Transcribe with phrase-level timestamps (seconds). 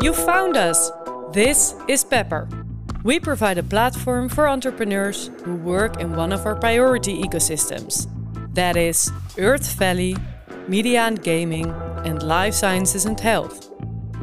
[0.00, 0.92] You found us!
[1.32, 2.48] This is Pepper.
[3.02, 8.06] We provide a platform for entrepreneurs who work in one of our priority ecosystems.
[8.54, 10.16] That is Earth Valley,
[10.68, 11.74] media and gaming,
[12.04, 13.72] and life sciences and health.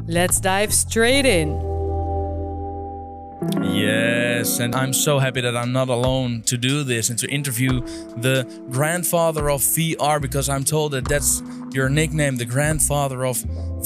[0.08, 1.60] Let's dive straight in.
[4.36, 7.80] Yes, and I'm so happy that I'm not alone to do this and to interview
[8.18, 11.42] the grandfather of VR because I'm told that that's
[11.72, 13.38] your nickname, the grandfather of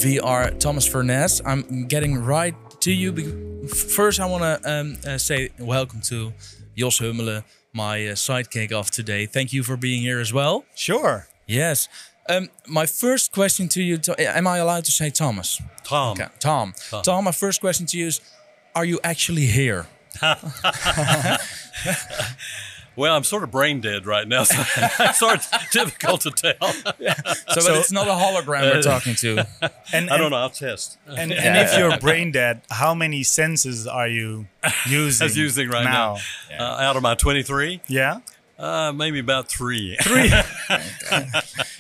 [0.02, 1.40] VR, Thomas Furness.
[1.46, 3.68] I'm getting right to you.
[3.68, 6.34] First, I want to um, uh, say welcome to
[6.76, 9.28] Jos Hummelen, my uh, sidekick of today.
[9.28, 10.66] Thank you for being here as well.
[10.74, 11.28] Sure.
[11.46, 11.88] Yes.
[12.28, 15.62] Um, my first question to you, am I allowed to say Thomas?
[15.84, 16.14] Tom.
[16.14, 16.30] Okay.
[16.40, 16.74] Tom.
[16.90, 17.04] Tom.
[17.04, 18.20] Tom, my first question to you is,
[18.74, 19.86] are you actually here?
[22.96, 26.74] Well, I'm sort of brain dead right now, so it's sort of difficult to tell.
[26.74, 29.48] So, but it's not a hologram we're talking to.
[29.94, 30.38] And, I don't know.
[30.38, 30.98] I'll test.
[31.08, 34.48] And, and if you're brain dead, how many senses are you
[34.86, 35.24] using?
[35.24, 36.18] I was using right now.
[36.52, 38.20] Uh, out of my 23, Yeah.
[38.58, 39.96] uh, maybe about three.
[40.02, 40.30] Three.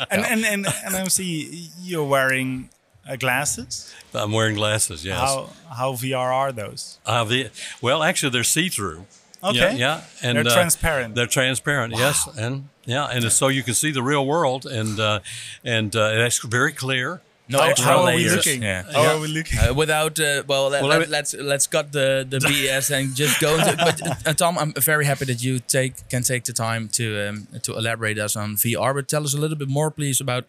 [0.09, 2.69] and, and and and I see you're wearing
[3.07, 3.93] uh, glasses.
[4.13, 5.03] I'm wearing glasses.
[5.05, 5.17] Yes.
[5.19, 6.99] How how VR are those?
[7.05, 7.49] Uh, the,
[7.81, 9.05] well, actually, they're see-through.
[9.43, 9.57] Okay.
[9.57, 10.01] Yeah, yeah.
[10.21, 11.15] and They're uh, transparent.
[11.15, 11.93] They're transparent.
[11.95, 15.19] Yes, and yeah, and so you can see the real world, and uh,
[15.63, 17.21] and uh, it's very clear.
[17.51, 18.61] No How, extra how are we looking?
[18.61, 18.83] Yeah.
[18.83, 19.13] How Yeah.
[19.15, 19.57] are we looking?
[19.57, 22.91] Uh, without uh, well, let, Well, let, let me- let's let's cut the the BS
[22.91, 23.75] and just go into.
[23.75, 27.47] But uh, Tom, I'm very happy that you take can take the time to um,
[27.63, 28.93] to elaborate us on VR.
[28.93, 30.45] But tell us a little bit more, please, about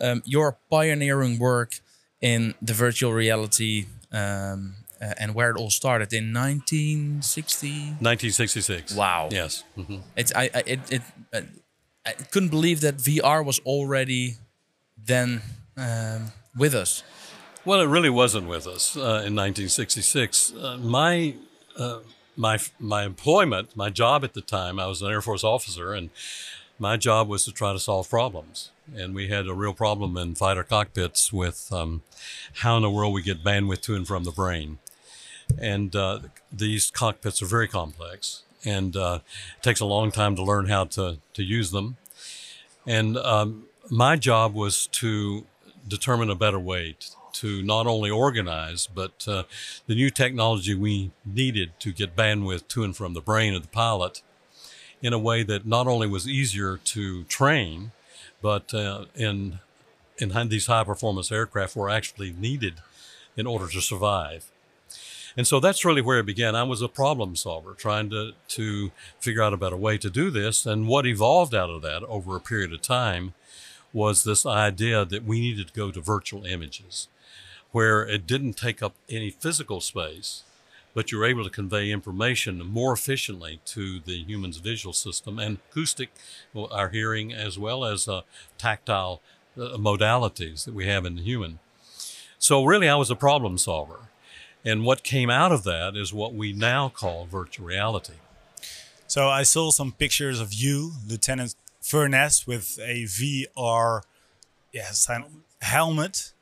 [0.00, 1.80] um, your pioneering work
[2.24, 7.68] in the virtual reality um, uh, and where it all started in 1960.
[8.00, 8.94] 1966.
[8.94, 9.28] Wow.
[9.30, 9.62] Yes.
[9.74, 11.40] hmm It's I, I it, it uh,
[12.06, 14.36] I couldn't believe that VR was already
[15.06, 15.42] then
[15.76, 17.02] um, with us.
[17.66, 20.52] Well, it really wasn't with us uh, in 1966.
[20.52, 21.34] Uh, my
[21.78, 21.98] uh,
[22.36, 26.10] my my employment, my job at the time, I was an Air Force officer, and
[26.78, 28.70] my job was to try to solve problems.
[28.94, 32.02] And we had a real problem in fighter cockpits with um,
[32.56, 34.78] how in the world we get bandwidth to and from the brain.
[35.58, 36.20] And uh,
[36.52, 39.18] these cockpits are very complex, and uh,
[39.56, 41.96] it takes a long time to learn how to to use them.
[42.86, 45.44] And um, my job was to
[45.86, 49.42] determine a better way t- to not only organize, but uh,
[49.86, 53.68] the new technology we needed to get bandwidth to and from the brain of the
[53.68, 54.22] pilot
[55.04, 57.92] in a way that not only was easier to train,
[58.40, 59.58] but uh, in
[60.16, 62.76] in these high performance aircraft were actually needed
[63.36, 64.50] in order to survive.
[65.36, 66.54] And so that's really where it began.
[66.54, 70.30] I was a problem solver trying to, to figure out a better way to do
[70.30, 70.64] this.
[70.64, 73.34] And what evolved out of that over a period of time
[73.92, 77.08] was this idea that we needed to go to virtual images,
[77.72, 80.44] where it didn't take up any physical space,
[80.94, 86.10] but you're able to convey information more efficiently to the human's visual system and acoustic,
[86.70, 88.22] our hearing, as well as uh,
[88.56, 89.20] tactile
[89.56, 91.58] uh, modalities that we have in the human.
[92.38, 94.08] So really, I was a problem solver.
[94.64, 98.14] And what came out of that is what we now call virtual reality.
[99.06, 104.02] So I saw some pictures of you, Lieutenant Furness, with a VR,
[104.72, 105.08] yes,
[105.60, 106.32] helmet,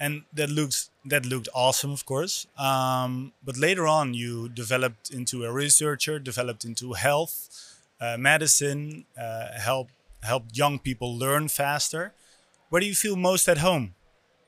[0.00, 2.46] and that looks that looked awesome, of course.
[2.56, 9.58] Um, but later on, you developed into a researcher, developed into health, uh, medicine, uh,
[9.58, 9.88] help
[10.22, 12.12] helped young people learn faster.
[12.68, 13.94] Where do you feel most at home?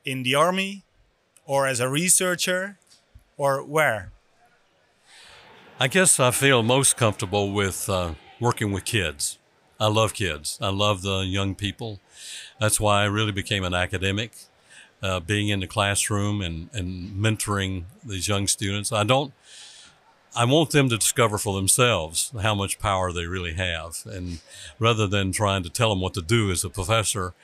[0.05, 0.84] In the army,
[1.47, 2.78] or as a researcher,
[3.37, 4.12] or where?
[5.78, 9.39] I guess I feel most comfortable with uh, working with kids.
[9.81, 10.59] I love kids.
[10.60, 12.00] I love the young people.
[12.60, 14.33] That's why I really became an academic,
[15.03, 18.93] uh, being in the classroom and, and mentoring these young students.
[18.93, 19.33] I don't,
[20.37, 24.03] I want them to discover for themselves how much power they really have.
[24.06, 24.41] And
[24.78, 27.34] rather than trying to tell them what to do as a professor,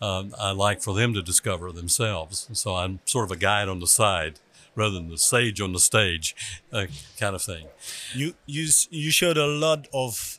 [0.00, 2.48] um, I like for them to discover themselves.
[2.52, 4.38] So I'm sort of a guide on the side
[4.76, 6.36] rather than the sage on the stage
[6.72, 6.86] uh,
[7.18, 7.66] kind of thing.
[8.14, 10.38] You you you showed a lot of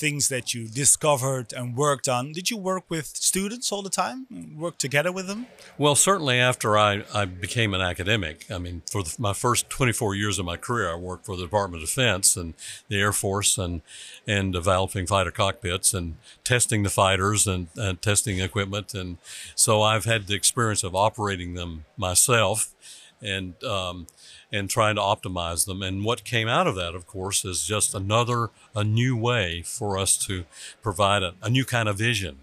[0.00, 2.32] things that you discovered and worked on.
[2.32, 4.26] Did you work with students all the time?
[4.56, 5.46] Work together with them?
[5.76, 10.14] Well, certainly after I, I became an academic, I mean, for the, my first 24
[10.14, 12.54] years of my career, I worked for the Department of Defense and
[12.88, 13.82] the Air Force and,
[14.26, 18.94] and developing fighter cockpits and testing the fighters and, and testing equipment.
[18.94, 19.18] And
[19.54, 22.74] so I've had the experience of operating them myself
[23.22, 24.06] and, um,
[24.52, 25.82] and trying to optimize them.
[25.82, 29.98] And what came out of that, of course, is just another, a new way for
[29.98, 30.44] us to
[30.82, 32.38] provide a, a new kind of vision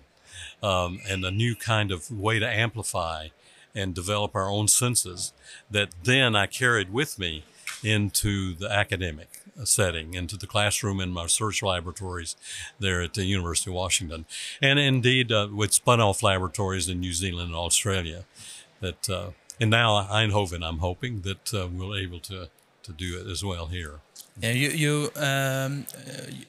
[0.62, 3.28] um, and a new kind of way to amplify
[3.76, 5.34] and develop our own senses
[5.70, 7.44] that then I carried with me
[7.84, 12.36] into the academic setting, into the classroom in my research laboratories
[12.80, 14.26] there at the University of Washington,
[14.62, 18.26] and indeed uh, with spun off laboratories in New Zealand and Australia.
[18.80, 19.30] That uh,
[19.60, 22.50] and now Eindhoven, I'm hoping that uh, we'll able to
[22.84, 24.00] to do it as well here.
[24.42, 25.86] Yeah, you you um,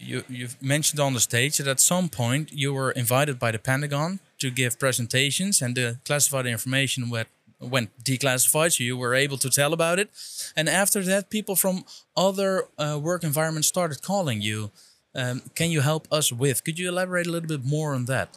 [0.01, 3.59] you you've mentioned on the stage that at some point you were invited by the
[3.59, 7.29] Pentagon to give presentations and the classified information went
[7.61, 10.11] went declassified, so you were able to tell about it.
[10.57, 11.85] And after that, people from
[12.17, 14.71] other uh, work environments started calling you.
[15.15, 16.63] Um, can you help us with?
[16.65, 18.29] Could you elaborate a little bit more on that?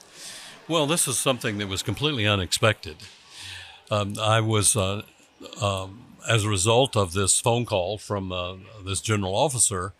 [0.67, 2.95] Well, this is something that was completely unexpected.
[3.91, 5.01] Um, I was, uh,
[5.61, 8.55] um, as a result of this phone call from uh,
[8.85, 9.93] this general officer,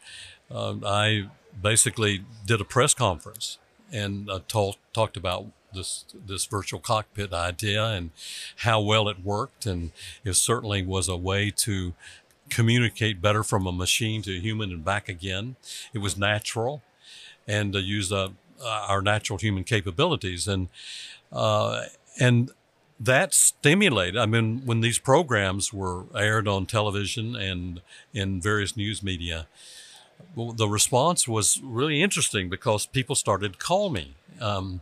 [0.49, 1.29] uh, I
[1.61, 3.57] basically did a press conference
[3.91, 8.11] and uh, told, talked about this this virtual cockpit idea and
[8.57, 9.91] how well it worked, and
[10.23, 11.93] it certainly was a way to
[12.49, 15.55] communicate better from a machine to a human and back again.
[15.93, 16.81] It was natural,
[17.47, 18.29] and uh, use uh,
[18.65, 20.67] our natural human capabilities, and
[21.31, 21.83] uh,
[22.19, 22.51] and
[23.03, 24.17] that stimulated.
[24.17, 27.81] I mean, when these programs were aired on television and
[28.13, 29.47] in various news media,
[30.35, 34.13] the response was really interesting because people started call me.
[34.39, 34.81] Um,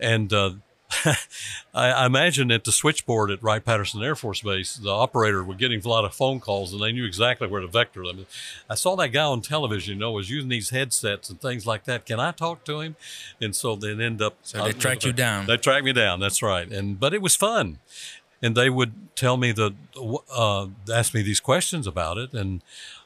[0.00, 0.50] and uh,
[1.74, 5.54] I, I, imagine at the switchboard at Wright Patterson Air Force Base, the operator were
[5.54, 8.26] getting a lot of phone calls, and they knew exactly where to vector them.
[8.68, 11.84] I saw that guy on television, you know, was using these headsets and things like
[11.84, 12.06] that.
[12.06, 12.96] Can I talk to him?
[13.40, 14.36] And so they end up.
[14.42, 15.46] So they tracked you down.
[15.46, 16.20] They tracked me down.
[16.20, 16.70] That's right.
[16.70, 17.78] And but it was fun,
[18.42, 19.74] and they would tell me the
[20.34, 22.62] uh, ask me these questions about it, and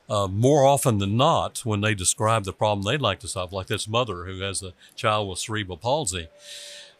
[0.08, 3.66] uh, more often than not, when they describe the problem they'd like to solve, like
[3.66, 6.28] this mother who has a child with cerebral palsy,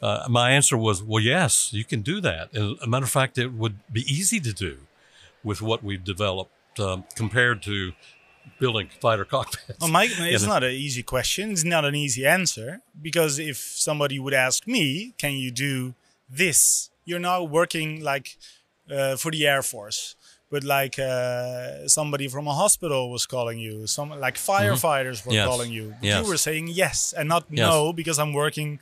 [0.03, 2.55] uh, my answer was, well, yes, you can do that.
[2.55, 4.79] As a matter of fact, it would be easy to do
[5.43, 7.93] with what we've developed um, compared to
[8.59, 9.81] building fighter cockpits.
[9.81, 11.50] Well, Mike, it's not an easy question.
[11.50, 15.95] It's not an easy answer because if somebody would ask me, can you do
[16.29, 16.91] this?
[17.05, 18.37] You're now working like
[18.91, 20.15] uh, for the Air Force
[20.50, 24.50] but like uh, somebody from a hospital was calling you, some like mm-hmm.
[24.50, 25.29] firefighters mm-hmm.
[25.31, 25.47] were yes.
[25.47, 25.95] calling you.
[26.00, 26.25] Yes.
[26.25, 27.59] You were saying yes and not yes.
[27.59, 28.81] no because I'm working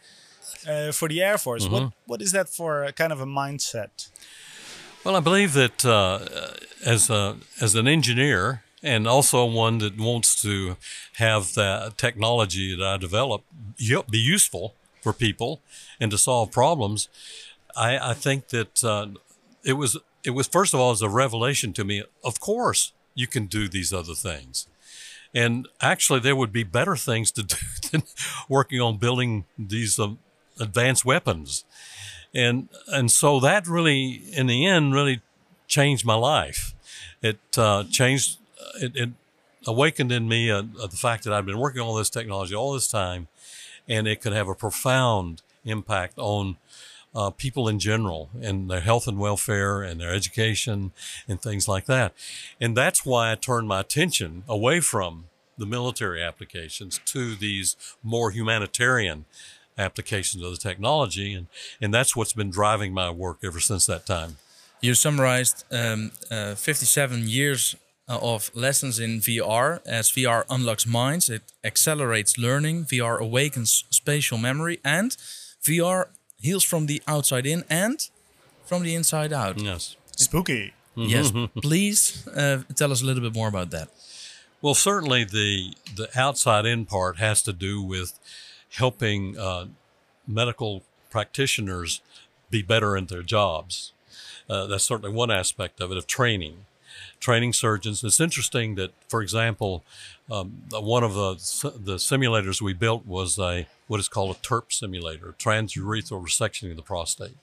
[0.69, 1.65] uh, for the Air Force.
[1.65, 1.75] Mm-hmm.
[1.75, 4.09] What what is that for a kind of a mindset?
[5.05, 6.21] Well, I believe that uh,
[6.85, 10.77] as a as an engineer and also one that wants to
[11.15, 13.43] have that technology that I develop
[13.79, 15.61] be useful for people
[16.01, 17.09] and to solve problems.
[17.77, 19.09] I, I think that uh,
[19.65, 22.03] it was it was first of all as a revelation to me.
[22.25, 24.67] Of course, you can do these other things,
[25.35, 27.57] and actually, there would be better things to do
[27.91, 28.03] than
[28.49, 30.19] working on building these um,
[30.61, 31.65] advanced weapons,
[32.35, 35.21] and and so that really, in the end, really
[35.67, 36.75] changed my life.
[37.23, 38.39] It uh, changed.
[38.81, 39.11] It, it,
[39.67, 42.87] awakened in me uh, the fact that I've been working on this technology all this
[42.89, 43.29] time,
[43.89, 46.57] and it could have a profound impact on
[47.15, 50.93] uh, people in general and their health and welfare and their education
[51.27, 52.13] and things like that.
[52.61, 55.25] And that's why I turned my attention away from
[55.59, 59.25] the military applications to these more humanitarian
[59.79, 61.35] applications of the technology.
[61.35, 61.47] And,
[61.81, 64.37] and that's what's been driving my work ever since that time.
[64.81, 67.77] You summarized um, uh, 57 years
[68.09, 74.39] uh, of lessons in VR as VR unlocks minds, it accelerates learning, VR awakens spatial
[74.39, 75.17] memory, and
[75.63, 76.07] VR
[76.41, 78.09] heals from the outside in and
[78.65, 79.61] from the inside out.
[79.61, 79.97] Yes.
[80.17, 80.73] Spooky.
[80.99, 81.31] Yes.
[81.61, 83.91] Please uh, tell us a little bit more about that.
[84.63, 88.19] Well, certainly the the outside in part has to do with
[88.75, 89.67] helping uh,
[90.27, 92.01] medical practitioners
[92.51, 93.93] be better in their jobs.
[94.49, 96.67] Uh, that's certainly one aspect of it of training
[97.21, 98.05] training surgeons.
[98.05, 99.85] It's interesting that, for example,
[100.31, 101.35] um, one of the
[101.77, 106.77] the simulators we built was a what is called a TURP simulator, transurethral resection of
[106.77, 107.37] the prostate.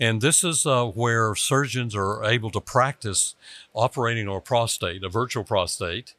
[0.00, 3.34] And this is uh, where surgeons are able to practice
[3.74, 6.14] operating on a prostate, a virtual prostate,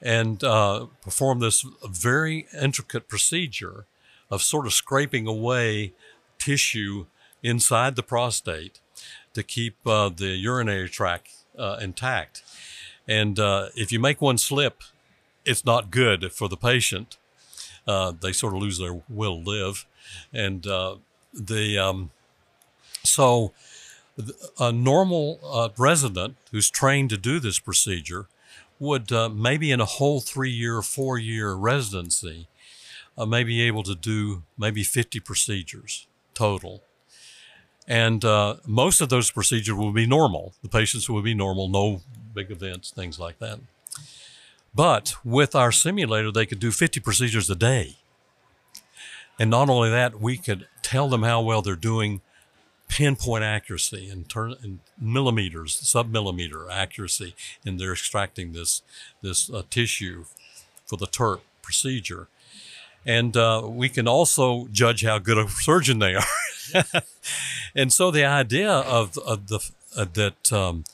[0.00, 3.86] and uh, perform this very intricate procedure
[4.30, 5.92] of sort of scraping away
[6.38, 7.06] tissue
[7.42, 8.80] inside the prostate
[9.34, 12.42] to keep uh, the urinary tract uh, intact.
[13.06, 14.82] And uh, if you make one slip,
[15.44, 17.16] it's not good for the patient.
[17.86, 19.86] Uh, they sort of lose their will to live.
[20.32, 20.96] And uh,
[21.32, 22.10] the um,
[23.02, 23.52] so
[24.58, 28.26] a normal resident who's trained to do this procedure
[28.78, 32.48] would uh, maybe in a whole three year, four year residency,
[33.26, 36.82] may be able to do maybe 50 procedures total
[37.88, 40.54] And uh, most of those procedures will be normal.
[40.62, 42.02] The patients will be normal, no
[42.34, 43.60] big events, things like that.
[44.74, 47.96] But with our simulator, they could do 50 procedures a day.
[49.38, 52.20] And not only that, we could tell them how well they're doing
[52.88, 58.82] pinpoint accuracy in, turn, in millimeters, sub-millimeter accuracy, and they're extracting this
[59.22, 60.24] this uh, tissue
[60.86, 62.28] for the TURP procedure.
[63.06, 66.14] And uh, we can also judge how good a surgeon they
[66.74, 67.02] are.
[67.74, 69.60] and so the idea of, of the
[69.96, 70.84] uh, that um,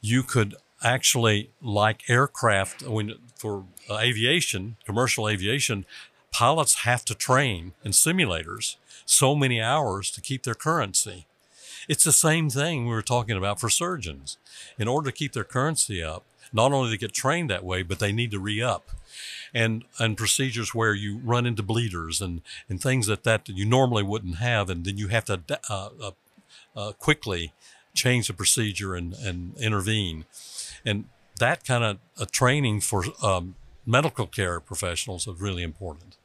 [0.00, 5.86] you could actually, like aircraft, when for uh, aviation, commercial aviation,
[6.30, 11.26] pilots have to train in simulators so many hours to keep their currency.
[11.88, 14.38] It's the same thing we were talking about for surgeons.
[14.78, 17.98] In order to keep their currency up, not only to get trained that way, but
[17.98, 18.90] they need to re-up.
[19.52, 24.02] And, and procedures where you run into bleeders and, and things that, that you normally
[24.02, 26.10] wouldn't have, and then you have to uh, uh,
[26.76, 27.52] uh, quickly
[27.94, 30.24] change the procedure and, and intervene.
[30.84, 31.04] And
[31.38, 33.54] that kind of training for um,
[33.86, 36.16] medical care professionals is really important.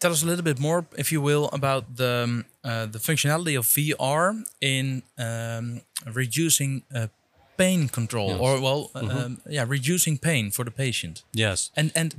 [0.00, 3.58] Tell us a little bit more, if you will, about the um, uh, the functionality
[3.58, 5.82] of VR in um,
[6.14, 7.08] reducing uh,
[7.56, 8.40] pain control, yes.
[8.40, 9.36] or well, mm -hmm.
[9.44, 11.24] yeah, reducing pain for the patient.
[11.30, 12.14] Yes, and and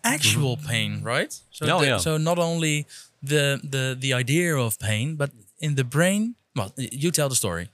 [0.00, 0.68] actual mm -hmm.
[0.68, 1.42] pain, right?
[1.50, 2.00] So, oh, the, yeah.
[2.00, 2.86] so not only
[3.26, 6.34] the the the idea of pain, but in the brain.
[6.54, 7.68] Well, you tell the story.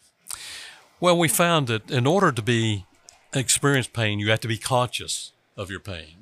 [0.99, 2.85] Well, we found that in order to be
[3.33, 6.18] experience pain, you have to be conscious of your pain.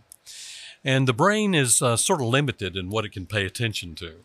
[0.87, 4.21] And the brain is uh, sort of limited in what it can pay attention to.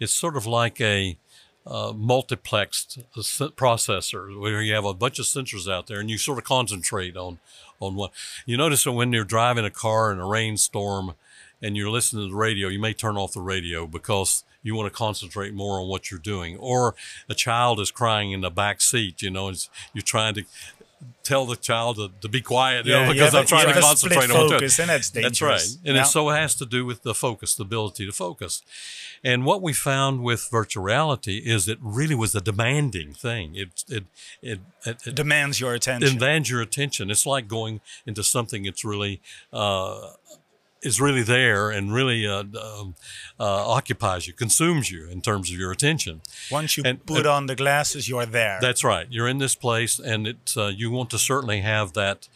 [0.00, 1.18] It's sort of like a
[1.66, 6.16] uh, multiplexed uh, processor where you have a bunch of sensors out there and you
[6.16, 7.40] sort of concentrate on,
[7.78, 8.08] on one.
[8.46, 11.12] You notice that when you're driving a car in a rainstorm
[11.60, 14.90] and you're listening to the radio, you may turn off the radio because you want
[14.90, 16.56] to concentrate more on what you're doing.
[16.56, 16.94] Or
[17.28, 19.52] a child is crying in the back seat, you know,
[19.92, 20.44] you're trying to
[21.22, 24.50] tell the child to, to be quiet, you know, because I'm trying to concentrate on
[24.50, 25.38] focus, and that's dangerous.
[25.38, 26.02] That's right, and yeah.
[26.02, 28.62] it so has to do with the focus, the ability to focus.
[29.24, 33.54] And what we found with virtual reality is it really was a demanding thing.
[33.54, 34.04] It it
[34.42, 36.18] it, it, it demands your attention.
[36.18, 37.10] Demands your attention.
[37.10, 39.20] It's like going into something that's really
[39.52, 40.10] uh,
[40.82, 42.94] is really there and really uh, um,
[43.38, 46.20] uh, occupies you, consumes you in terms of your attention.
[46.50, 48.58] Once you and, put on the glasses, you're there.
[48.60, 49.06] That's right.
[49.08, 52.28] You're in this place, and it uh, you want to certainly have that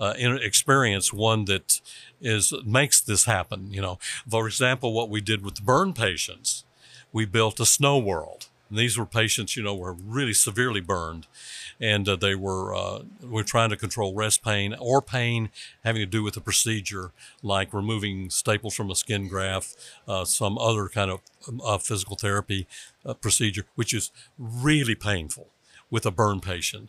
[0.00, 1.80] uh, experience, one that
[2.20, 3.72] is makes this happen.
[3.72, 6.64] You know, for example, what we did with the burn patients,
[7.12, 8.48] we built a snow world.
[8.72, 11.26] And these were patients, you know, were really severely burned,
[11.78, 15.50] and uh, they were uh, were trying to control rest pain or pain
[15.84, 17.12] having to do with the procedure,
[17.42, 19.76] like removing staples from a skin graft,
[20.08, 21.20] uh, some other kind of
[21.62, 22.66] uh, physical therapy
[23.04, 25.48] uh, procedure, which is really painful
[25.90, 26.88] with a burn patient.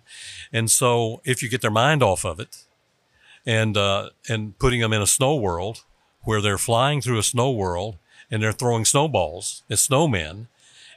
[0.54, 2.63] And so, if you get their mind off of it,
[3.46, 5.84] and uh, and putting them in a snow world
[6.22, 7.98] where they're flying through a snow world
[8.32, 10.48] and they're throwing snowballs as snowmen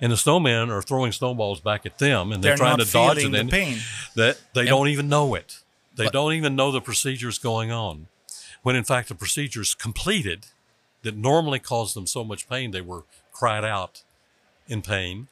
[0.01, 3.19] and the snowmen are throwing snowballs back at them, and they're, they're trying to dodge
[3.19, 3.31] it.
[3.31, 3.79] The pain.
[4.15, 4.71] That they yep.
[4.71, 5.61] don't even know it.
[5.97, 8.09] They but, don't even know the procedure's going on,
[8.63, 10.47] when in fact the procedure is completed
[11.03, 14.03] that normally caused them so much pain they were cried out
[14.69, 15.29] in pain.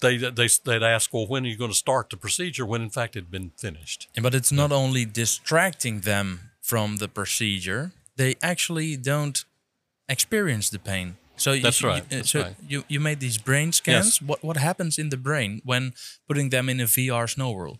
[0.00, 2.66] They, they, they'd ask, well, when are you going to start the procedure?
[2.66, 4.08] When in fact it had been finished.
[4.20, 9.44] But it's not only distracting them from the procedure, they actually don't
[10.08, 11.16] experience the pain.
[11.36, 12.02] So that's you, right.
[12.10, 12.56] You, that's so right.
[12.66, 14.20] you you made these brain scans.
[14.20, 14.22] Yes.
[14.22, 15.92] What what happens in the brain when
[16.26, 17.78] putting them in a VR snow world?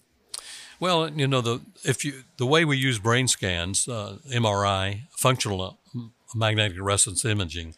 [0.79, 5.63] Well, you know the if you the way we use brain scans, uh, MRI, functional
[5.63, 6.01] uh,
[6.35, 7.75] magnetic resonance imaging,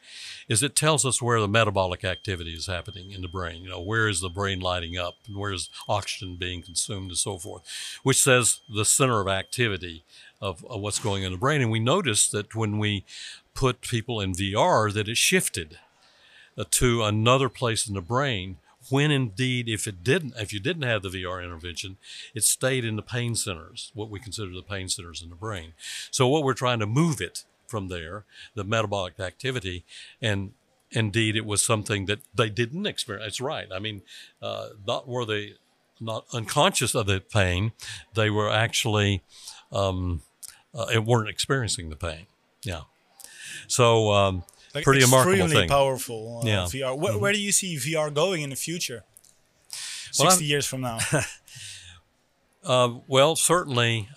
[0.49, 3.63] is it tells us where the metabolic activity is happening in the brain.
[3.63, 7.19] You know, where is the brain lighting up and where is oxygen being consumed and
[7.19, 7.63] so forth,
[8.03, 10.05] which says the center of activity
[10.41, 11.61] of, of what's going on in the brain.
[11.61, 13.05] And we noticed that when we
[13.59, 15.81] put people in VR that it shifted
[16.57, 18.57] uh, to another place in the brain
[18.89, 21.97] when indeed if it didn't if you didn't have the VR intervention
[22.37, 25.73] it stayed in the pain centers what we consider the pain centers in the brain.
[26.13, 28.25] So what we're trying to move it from there
[28.55, 29.85] the metabolic activity
[30.23, 30.53] and
[30.93, 33.27] indeed it was something that they didn't experience.
[33.27, 33.67] It's right.
[33.75, 34.03] I mean
[34.41, 35.55] uh, not were they
[36.01, 37.73] not unconscious of the pain
[38.15, 39.25] they were actually
[39.73, 40.23] um,
[40.73, 42.27] uh, weren't experiencing the pain.
[42.63, 42.83] Yeah
[43.67, 45.69] so um, like pretty remarkable thing.
[45.69, 46.41] powerful.
[46.43, 46.57] Uh, yeah.
[46.65, 46.97] VR.
[46.97, 47.21] Where, mm-hmm.
[47.21, 49.05] where, do you see VR going in the future?
[50.19, 50.99] Well, 60 years from now.
[52.65, 54.09] uh, well, certainly,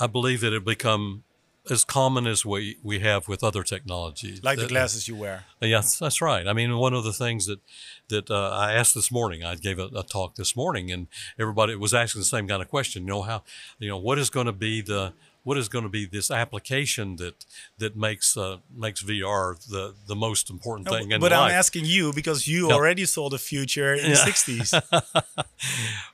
[0.00, 1.24] I believe that it'll become
[1.68, 4.42] as common as we, we have with other technologies.
[4.42, 5.44] Like the glasses you wear.
[5.60, 6.46] Yes, that's right.
[6.46, 7.60] I mean, one of the things that
[8.08, 11.06] that uh, I asked this morning, I gave a, a talk this morning, and
[11.38, 13.02] everybody was asking the same kind of question.
[13.02, 13.42] You know how,
[13.78, 17.16] you know, what is going to be the what is going to be this application
[17.16, 17.44] that
[17.78, 21.40] that makes uh, makes VR the the most important thing in but life?
[21.52, 22.74] I'm asking you because you Yeah.
[22.74, 24.74] already saw the future in the 60s.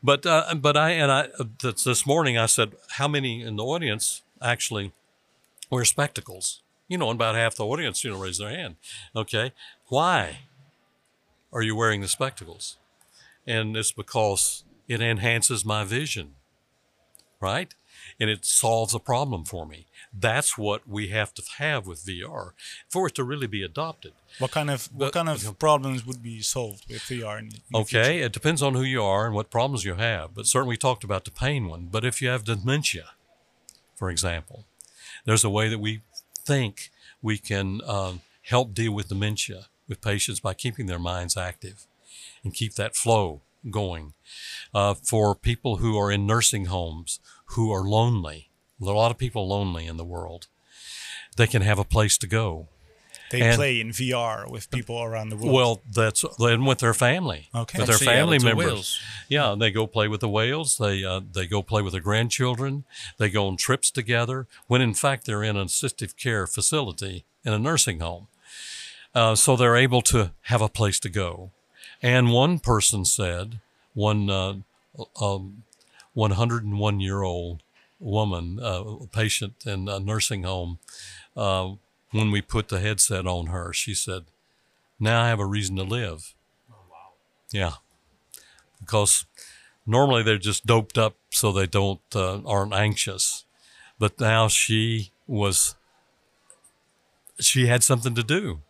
[0.02, 3.56] But uh, but I and I uh, this, this morning I said how many in
[3.56, 4.92] the audience actually
[5.70, 6.62] wear spectacles?
[6.88, 8.76] You know, and about half the audience you know raise their hand.
[9.14, 9.52] Okay,
[9.88, 10.38] why
[11.52, 12.76] are you wearing the spectacles?
[13.46, 16.34] And it's because it enhances my vision,
[17.40, 17.74] right?
[18.18, 19.86] And it solves a problem for me.
[20.12, 22.52] That's what we have to have with VR
[22.88, 24.12] for it to really be adopted.
[24.38, 27.38] What kind of what kind of problems would be solved with VR?
[27.38, 27.52] In, in?
[27.74, 30.76] Okay, it depends on who you are and what problems you have, but certainly we
[30.78, 31.88] talked about the pain one.
[31.90, 33.10] But if you have dementia,
[33.96, 34.64] for example,
[35.26, 36.00] there's a way that we
[36.44, 41.86] think we can um, help deal with dementia with patients by keeping their minds active
[42.42, 44.14] and keep that flow going.
[44.74, 47.20] Uh, for people who are in nursing homes
[47.50, 48.50] who are lonely,
[48.80, 50.48] a lot of people lonely in the world,
[51.36, 52.68] they can have a place to go.
[53.30, 55.52] They and- play in VR with people around the world.
[55.52, 57.78] Well, that's and with their family, Okay.
[57.78, 59.00] with their family Seattle to members.
[59.28, 60.76] Yeah, they go play with the whales.
[60.78, 62.84] They uh, they go play with their grandchildren.
[63.18, 64.46] They go on trips together.
[64.68, 68.28] When in fact they're in an assistive care facility in a nursing home,
[69.12, 71.50] uh, so they're able to have a place to go.
[72.02, 73.60] And one person said,
[73.94, 74.54] one uh,
[75.20, 75.64] um,
[76.16, 77.62] 101 year old
[78.00, 78.82] woman, uh,
[79.12, 80.78] patient in a nursing home,
[81.36, 81.72] uh,
[82.10, 84.24] when we put the headset on her, she said,
[84.98, 86.34] "Now I have a reason to live."
[86.70, 87.12] Wow!
[87.52, 87.72] Yeah,
[88.80, 89.26] because
[89.84, 93.44] normally they're just doped up so they don't uh, aren't anxious,
[93.98, 95.74] but now she was
[97.38, 98.62] she had something to do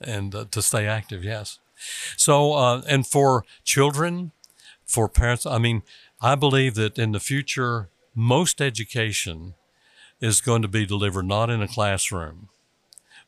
[0.00, 1.22] and uh, to stay active.
[1.22, 1.60] Yes,
[2.16, 4.32] so uh, and for children,
[4.84, 5.82] for parents, I mean,
[6.20, 9.54] I believe that in the future, most education
[10.20, 12.48] is going to be delivered not in a classroom,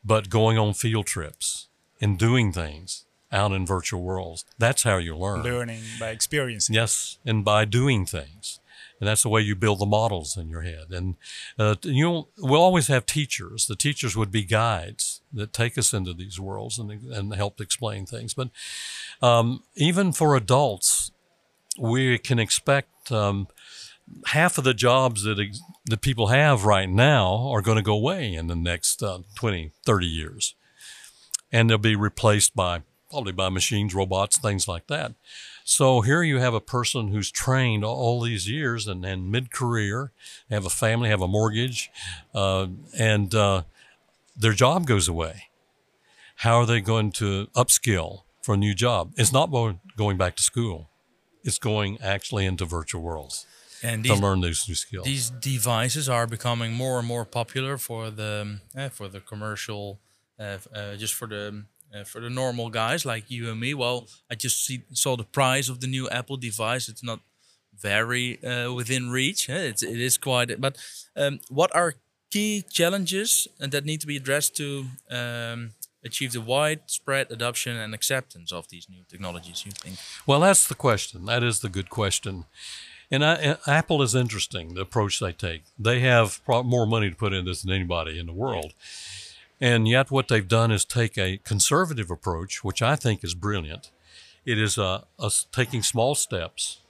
[0.04, 1.68] but going on field trips
[2.00, 4.44] and doing things out in virtual worlds.
[4.58, 5.42] That's how you learn.
[5.42, 6.74] learning by experiencing.
[6.74, 8.60] Yes, and by doing things.
[9.00, 10.86] And that's the way you build the models in your head.
[10.90, 11.16] And
[11.58, 13.66] uh, you we'll always have teachers.
[13.66, 18.06] The teachers would be guides that take us into these worlds and, and help explain
[18.06, 18.34] things.
[18.34, 18.48] But
[19.22, 21.07] um, even for adults,
[21.78, 23.48] we can expect um,
[24.26, 27.94] half of the jobs that, ex- that people have right now are going to go
[27.94, 30.54] away in the next uh, 20, 30 years.
[31.50, 35.14] And they'll be replaced by probably by machines, robots, things like that.
[35.64, 40.12] So here you have a person who's trained all these years and, and mid-career,
[40.50, 41.90] have a family, have a mortgage,
[42.34, 42.66] uh,
[42.98, 43.62] and uh,
[44.36, 45.44] their job goes away.
[46.36, 49.12] How are they going to upskill for a new job?
[49.16, 50.88] It's not go- going back to school.
[51.44, 53.46] It's going actually into virtual worlds
[53.82, 55.04] And to learn these new skills.
[55.04, 60.00] these devices are becoming more and more popular for the uh, for the commercial,
[60.38, 63.74] uh, uh, just for the uh, for the normal guys like you and me.
[63.74, 66.88] Well, I just see, saw the price of the new Apple device.
[66.88, 67.20] It's not
[67.80, 69.48] very uh, within reach.
[69.48, 70.60] It's it is quite.
[70.60, 70.76] But
[71.16, 71.94] um, what are
[72.30, 75.70] key challenges that need to be addressed to um,
[76.04, 79.64] achieve the widespread adoption and acceptance of these new technologies?
[79.64, 79.98] You think?
[80.26, 81.26] Well, that's the question.
[81.26, 82.44] That is the good question.
[83.10, 85.62] And I, and Apple is interesting, the approach they take.
[85.78, 88.74] They have more money to put in this than anybody in the world.
[89.60, 93.90] And yet, what they've done is take a conservative approach, which I think is brilliant.
[94.44, 96.80] It is uh, us taking small steps.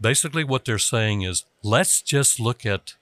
[0.00, 2.94] Basically, what they're saying is let's just look at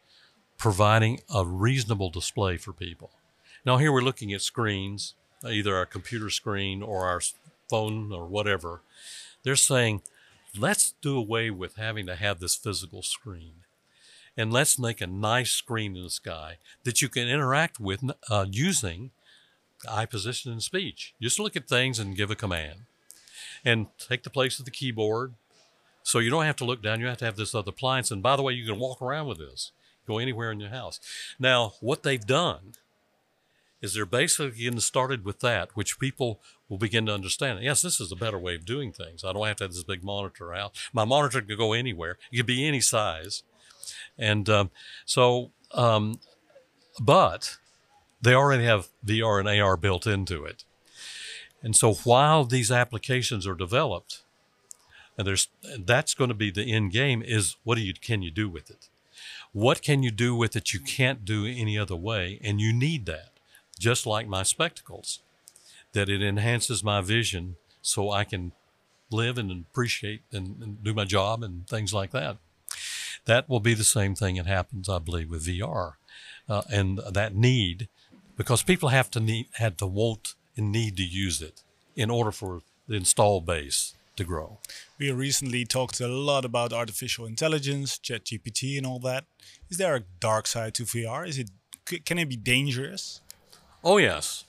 [0.58, 3.10] providing a reasonable display for people.
[3.64, 5.14] Now, here we're looking at screens,
[5.46, 7.20] either our computer screen or our
[7.68, 8.82] phone or whatever.
[9.42, 10.02] They're saying,
[10.56, 13.54] let's do away with having to have this physical screen.
[14.36, 18.46] And let's make a nice screen in the sky that you can interact with uh,
[18.50, 19.10] using
[19.88, 21.14] eye position and speech.
[21.20, 22.80] Just look at things and give a command.
[23.64, 25.34] And take the place of the keyboard.
[26.02, 27.00] So you don't have to look down.
[27.00, 28.10] You have to have this other appliance.
[28.10, 29.72] And by the way, you can walk around with this,
[30.06, 31.00] go anywhere in your house.
[31.38, 32.74] Now, what they've done
[33.84, 37.62] is they're basically getting started with that, which people will begin to understand.
[37.62, 39.22] Yes, this is a better way of doing things.
[39.22, 40.76] I don't have to have this big monitor out.
[40.92, 42.16] My monitor can go anywhere.
[42.32, 43.42] It can be any size.
[44.18, 44.70] And um,
[45.04, 46.18] so, um,
[46.98, 47.58] but
[48.22, 50.64] they already have VR and AR built into it.
[51.62, 54.22] And so while these applications are developed,
[55.16, 58.30] and there's that's going to be the end game is what do you can you
[58.30, 58.88] do with it?
[59.52, 62.40] What can you do with it you can't do any other way?
[62.42, 63.33] And you need that,
[63.74, 65.20] just like my spectacles,
[65.92, 68.52] that it enhances my vision so I can
[69.10, 72.38] live and appreciate and, and do my job and things like that.
[73.26, 75.94] That will be the same thing that happens, I believe, with VR.
[76.48, 77.88] Uh, and that need,
[78.36, 81.62] because people have to need, had to want and need to use it
[81.96, 84.58] in order for the install base to grow.
[84.98, 89.24] We recently talked a lot about artificial intelligence, ChatGPT, and all that.
[89.70, 91.26] Is there a dark side to VR?
[91.26, 91.50] Is it
[92.04, 93.20] can it be dangerous?
[93.84, 94.44] Oh yes,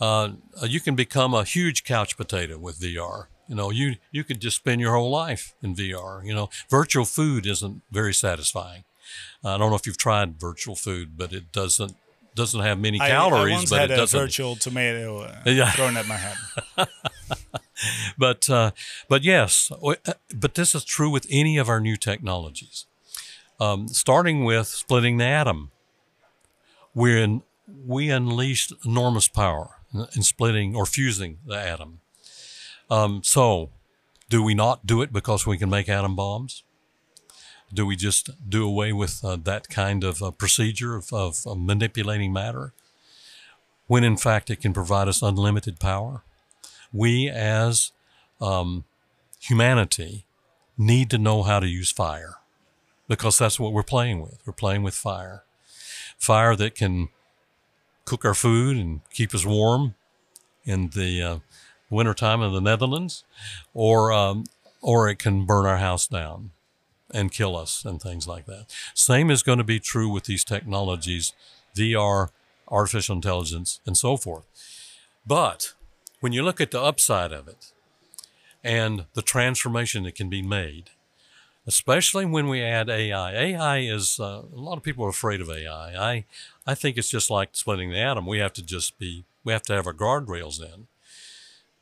[0.00, 0.30] uh,
[0.62, 3.26] you can become a huge couch potato with VR.
[3.48, 6.24] You know, you you could just spend your whole life in VR.
[6.26, 8.82] You know, virtual food isn't very satisfying.
[9.44, 11.94] I don't know if you've tried virtual food, but it doesn't
[12.34, 13.46] doesn't have many calories.
[13.46, 14.20] I, I once but had it a doesn't.
[14.20, 15.70] virtual tomato uh, Yeah.
[15.70, 16.36] thrown at my head.
[18.18, 18.72] but uh,
[19.08, 19.94] but yes, uh,
[20.34, 22.86] but this is true with any of our new technologies.
[23.60, 25.70] Um, starting with splitting the atom,
[26.94, 32.00] we're in, we unleashed enormous power in, in splitting or fusing the atom.
[32.90, 33.70] Um, so,
[34.28, 36.62] do we not do it because we can make atom bombs?
[37.72, 41.58] Do we just do away with uh, that kind of uh, procedure of, of, of
[41.58, 42.72] manipulating matter,
[43.88, 46.22] when in fact it can provide us unlimited power?
[46.92, 47.92] we as
[48.40, 48.84] um,
[49.40, 50.24] humanity
[50.78, 52.36] need to know how to use fire
[53.08, 54.38] because that's what we're playing with.
[54.46, 55.44] We're playing with fire.
[56.18, 57.08] Fire that can
[58.06, 59.94] cook our food and keep us warm
[60.64, 61.38] in the uh,
[61.90, 63.24] wintertime in the Netherlands,
[63.74, 64.44] or, um,
[64.80, 66.50] or it can burn our house down
[67.12, 68.66] and kill us and things like that.
[68.94, 71.34] Same is going to be true with these technologies,
[71.76, 72.30] VR,
[72.68, 74.46] artificial intelligence, and so forth.
[75.26, 75.74] But
[76.20, 77.72] when you look at the upside of it
[78.64, 80.90] and the transformation that can be made,
[81.66, 83.32] especially when we add AI.
[83.32, 86.12] AI is uh, a lot of people are afraid of AI.
[86.12, 86.24] I
[86.66, 88.26] I think it's just like splitting the atom.
[88.26, 90.86] We have to just be we have to have our guardrails in.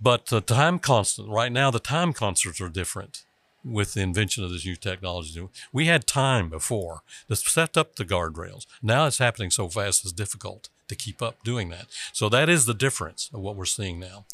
[0.00, 3.24] But the time constant right now, the time constants are different
[3.64, 5.48] with the invention of this new technology.
[5.72, 8.66] We had time before to set up the guardrails.
[8.82, 11.86] Now it's happening so fast it's difficult to keep up doing that.
[12.12, 14.26] So that is the difference of what we're seeing now.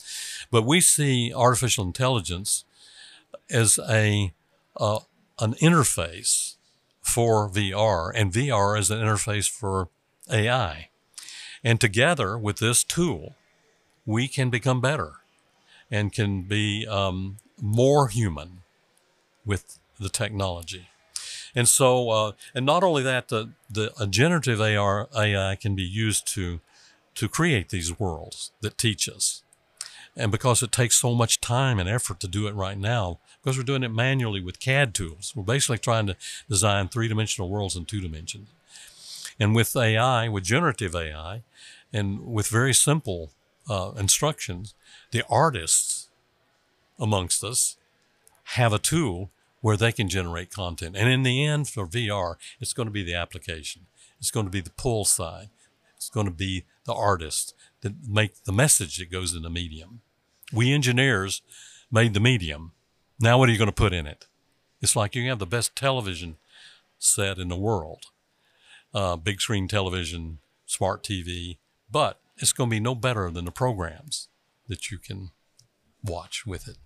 [0.51, 2.65] But we see artificial intelligence
[3.49, 4.33] as a
[4.77, 5.01] uh,
[5.40, 6.57] an interface
[7.00, 9.88] for VR, and VR is an interface for
[10.31, 10.88] AI.
[11.64, 13.35] And together with this tool,
[14.07, 15.14] we can become better
[15.90, 18.62] and can be um, more human
[19.44, 20.88] with the technology.
[21.55, 26.26] And so, uh, and not only that, the, the generative AR, AI can be used
[26.35, 26.61] to,
[27.16, 29.42] to create these worlds that teach us.
[30.16, 33.57] And because it takes so much time and effort to do it right now, because
[33.57, 36.16] we're doing it manually with CAD tools, we're basically trying to
[36.48, 38.48] design three dimensional worlds in two dimensions.
[39.38, 41.42] And with AI, with generative AI,
[41.92, 43.31] and with very simple
[43.68, 44.74] uh, instructions,
[45.11, 46.09] the artists
[46.98, 47.76] amongst us
[48.44, 50.96] have a tool where they can generate content.
[50.96, 53.87] And in the end, for VR, it's going to be the application.
[54.18, 55.48] It's going to be the pull side.
[55.96, 60.00] It's going to be the artist that make the message that goes in the medium.
[60.53, 61.42] We engineers
[61.90, 62.72] made the medium.
[63.21, 64.27] Now what are you going to put in it?
[64.81, 66.37] It's like you have the best television
[66.99, 68.05] set in the world.
[68.95, 71.59] Uh, big screen television, smart TV,
[71.91, 74.29] but it's going to be no better than the programs
[74.69, 75.31] that you can
[76.03, 76.79] watch with it.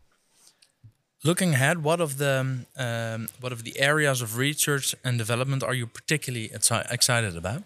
[1.23, 5.73] Looking ahead, what of the um, what of the areas of research and development are
[5.73, 7.63] you particularly exci- excited about?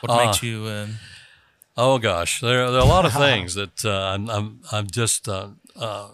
[0.00, 0.26] What Ah.
[0.26, 0.66] makes you?
[0.66, 0.96] Um,
[1.76, 5.28] Oh gosh, there, there are a lot of things that uh, I'm, I'm I'm just
[5.28, 6.08] uh, uh,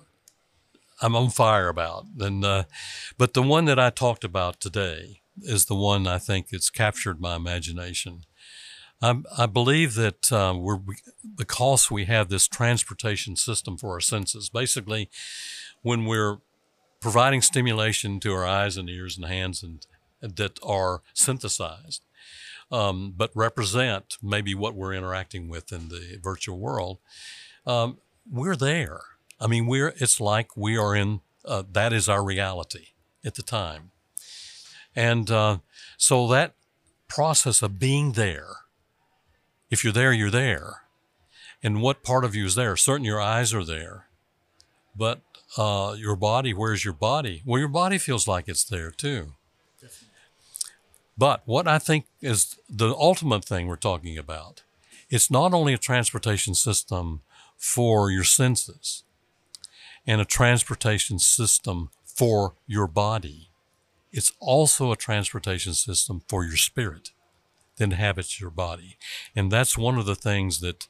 [1.01, 2.65] I'm on fire about, and uh,
[3.19, 7.21] but the one that I talked about today is the one I think that's captured
[7.21, 8.23] my imagination.
[9.03, 10.81] I, I believe that uh, we're
[11.37, 14.49] because we have this transportation system for our senses.
[14.49, 15.11] Basically,
[15.83, 16.39] when we're
[17.01, 19.87] providing stimulation to our eyes and ears and hands and
[20.21, 22.03] that are synthesized
[22.71, 26.99] um, but represent maybe what we're interacting with in the virtual world,
[27.67, 27.99] um,
[28.31, 29.01] we're there.
[29.41, 32.89] I mean, we're it's like we are in uh, that is our reality
[33.25, 33.91] at the time,
[34.95, 35.59] and uh,
[35.97, 36.55] so that
[37.09, 38.49] process of being there.
[39.69, 40.83] If you're there, you're there,
[41.63, 42.77] and what part of you is there?
[42.77, 44.07] Certain your eyes are there,
[44.95, 45.21] but
[45.59, 46.55] uh, your body.
[46.55, 47.43] Where's your body?
[47.45, 49.33] Well, your body feels like it's there too.
[51.19, 54.63] But what I think is the ultimate thing we're talking about,
[55.09, 57.23] it's not only a transportation system
[57.57, 59.03] for your senses
[60.07, 63.49] and a transportation system for your body.
[64.13, 67.11] it's also a transportation system for your spirit
[67.77, 68.97] that inhabits your body.
[69.35, 70.87] And that's one of the things that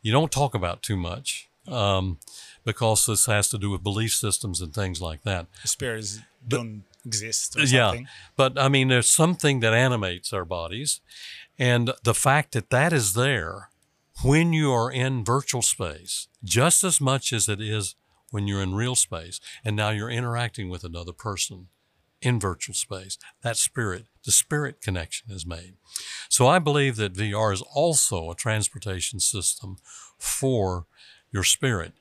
[0.00, 2.18] you don't talk about too much um,
[2.64, 5.46] because this has to do with belief systems and things like that.
[5.64, 7.56] Spirits don't exist.
[7.56, 8.08] Or Yeah, something.
[8.36, 11.00] but I mean, there's something that animates our bodies,
[11.58, 13.68] and the fact that that is there
[14.22, 17.94] when you are in virtual space, just as much as it is
[18.34, 21.68] when you're in real space, and now you're interacting with another person
[22.20, 23.16] in virtual space.
[23.42, 25.74] That spirit, the spirit connection is made.
[26.28, 29.76] So I believe that VR is also a transportation system
[30.18, 30.86] for
[31.30, 31.92] your spirit.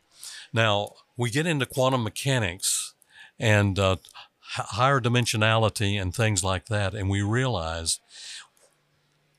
[0.51, 2.95] Now, we get into quantum mechanics
[3.37, 3.97] and uh,
[4.39, 7.99] higher dimensionality and things like that, and we realize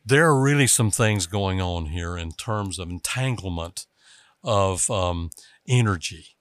[0.07, 3.87] there are really some things going on here in terms of entanglement
[4.45, 5.31] of um,
[5.67, 6.34] energy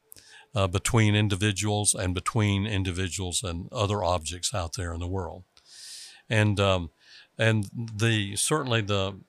[0.56, 5.44] uh, between individuals and between individuals and other objects out there in the world.
[6.30, 6.92] And um,
[7.38, 9.20] and the certainly the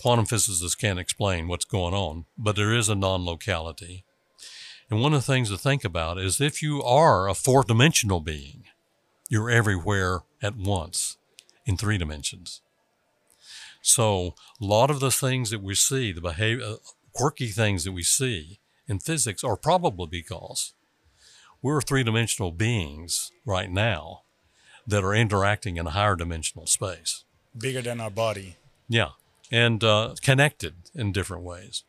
[0.00, 4.04] quantum physicists can't explain what's going on, but there is a non-locality.
[4.90, 8.64] And one of the things to think about is if you are a four-dimensional being,
[9.28, 11.18] you're everywhere at once
[11.66, 12.62] in three dimensions.
[13.82, 16.76] So a lot of the things that we see, the behavior, uh,
[17.12, 20.72] quirky things that we see in physics, are probably because
[21.62, 24.22] we're three-dimensional beings right now
[24.86, 27.24] that are interacting in a higher dimensional space.
[27.56, 28.56] Bigger than our body.
[28.88, 29.10] Yeah,
[29.50, 31.84] and uh, connected in different ways.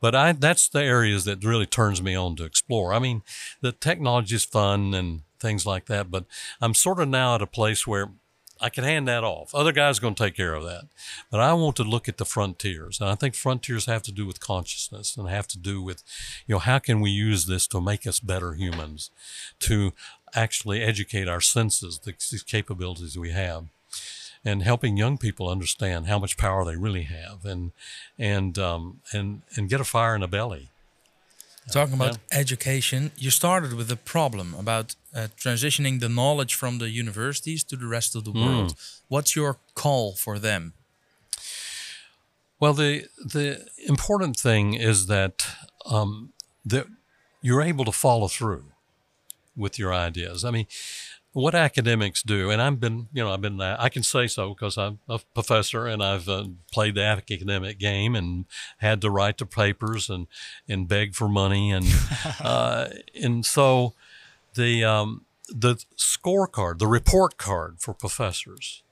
[0.00, 2.94] But I, that's the areas that really turns me on to explore.
[2.94, 3.22] I mean,
[3.60, 6.26] the technology is fun and things like that, but
[6.60, 8.12] I'm sort of now at a place where
[8.64, 9.54] I can hand that off.
[9.54, 10.84] Other guys are going to take care of that.
[11.30, 12.98] But I want to look at the frontiers.
[12.98, 16.02] And I think frontiers have to do with consciousness and have to do with,
[16.46, 19.10] you know, how can we use this to make us better humans,
[19.60, 19.92] to
[20.34, 22.14] actually educate our senses, the,
[22.46, 23.66] capabilities we have
[24.46, 27.72] and helping young people understand how much power they really have and
[28.18, 30.70] and um, and and get a fire in the belly.
[31.72, 36.90] Talking about education, you started with a problem about uh, transitioning the knowledge from the
[36.90, 38.74] universities to the rest of the world.
[39.08, 40.74] What's your call for them?
[42.60, 45.46] Well, the the important thing is that
[45.86, 46.32] um,
[46.64, 46.86] that
[47.42, 48.64] you're able to follow through
[49.56, 50.44] with your ideas.
[50.44, 50.66] I mean,
[51.34, 54.78] what academics do, and I've been, you know, I've been, I can say so because
[54.78, 58.46] I'm a professor and I've uh, played the academic game and
[58.78, 60.28] had to write the papers and
[60.68, 61.86] and beg for money and
[62.40, 62.86] uh,
[63.20, 63.94] and so
[64.54, 68.82] the um, the scorecard, the report card for professors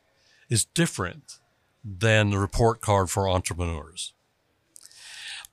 [0.51, 1.39] is different
[1.85, 4.13] than the report card for entrepreneurs.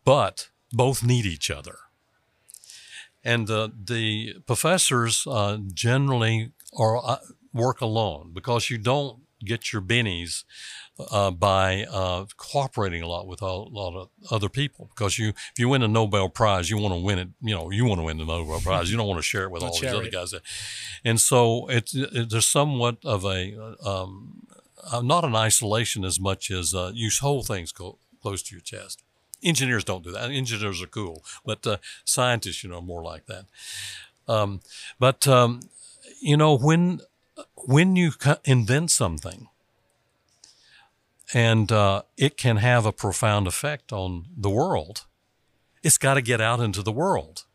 [0.04, 1.78] But both need each other.
[3.23, 7.17] And uh, the professors uh, generally are uh,
[7.53, 10.43] work alone because you don't get your bennies
[11.12, 14.89] uh, by uh, cooperating a lot with a lot of other people.
[14.93, 17.29] Because you, if you win a Nobel Prize, you want to win it.
[17.41, 18.91] You know, you want to win the Nobel Prize.
[18.91, 20.34] You don't want to share it with all these other guys.
[21.05, 24.47] And so it's it, there's somewhat of a um,
[24.91, 28.62] uh, not an isolation as much as uh, you hold things co- close to your
[28.62, 29.03] chest.
[29.41, 30.32] Engineers don't do that.
[30.32, 33.45] Engineers are cool, but uh, scientists, you know, are more like that.
[34.27, 34.60] Um,
[34.99, 35.62] but um,
[36.19, 37.01] you know, when
[37.55, 38.12] when you
[38.45, 39.47] invent something,
[41.34, 45.05] and uh, it can have a profound effect on the world,
[45.84, 47.45] it's got to get out into the world,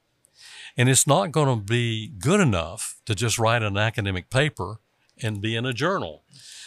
[0.76, 4.78] and it's not going to be good enough to just write an academic paper
[5.22, 6.22] and be in a journal,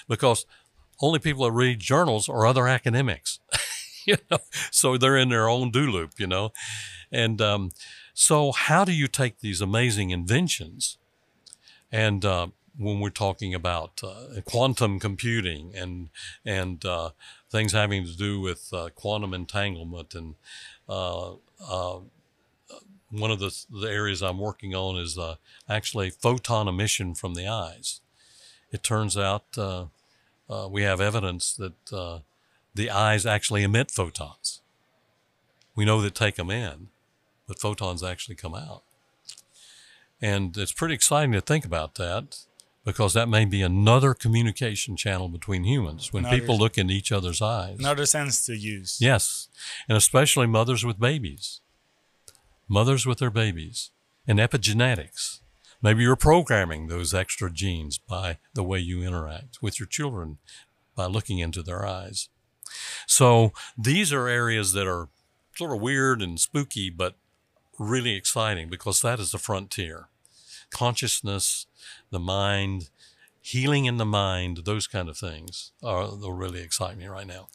[0.07, 0.45] because
[1.01, 3.39] only people that read journals are other academics.
[4.05, 4.37] you know,
[4.71, 6.51] so they're in their own do loop, you know,
[7.11, 7.71] and um,
[8.13, 10.97] so how do you take these amazing inventions,
[11.91, 12.47] and uh,
[12.77, 16.09] when we're talking about uh, quantum computing and
[16.45, 17.11] and uh,
[17.49, 20.35] things having to do with uh, quantum entanglement and
[20.87, 21.33] uh,
[21.67, 21.99] uh,
[23.09, 25.17] one of the, the areas I'm working on is
[25.69, 28.01] actually photon emission from the eyes.
[28.69, 29.45] It turns out
[30.69, 32.21] we have evidence that
[32.75, 34.59] the eyes actually emit photons.
[35.73, 36.89] We know that take them in,
[37.47, 38.83] but photons actually come out.
[40.21, 42.39] And it's pretty exciting to think about that
[42.83, 47.11] because that may be another communication channel between humans when Another- people look into each
[47.11, 47.77] other's eyes.
[47.79, 48.97] Another sense to use.
[48.99, 49.49] Yes,
[49.89, 51.61] and especially mothers with babies.
[52.67, 53.91] Mothers with their babies.
[54.25, 55.39] And epigenetics.
[55.81, 60.37] Maybe you're programming those extra genes by the way you interact with your children
[60.95, 62.29] by looking into their eyes.
[63.05, 65.07] So these are areas that are
[65.55, 67.15] sort of weird and spooky, but
[67.79, 70.07] really exciting because that is the frontier.
[70.71, 71.65] Consciousness,
[72.11, 72.89] the mind,
[73.41, 77.47] healing in the mind, those kind of things are they really excite me right now.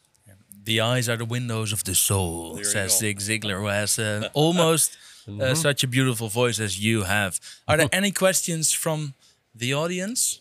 [0.64, 2.98] The eyes are the windows of the soul, There says.
[2.98, 4.96] Zig Ziglar, who has uh, almost
[5.40, 7.40] uh, such a beautiful voice as you have.
[7.66, 9.14] Are there any questions from
[9.54, 10.40] the audience?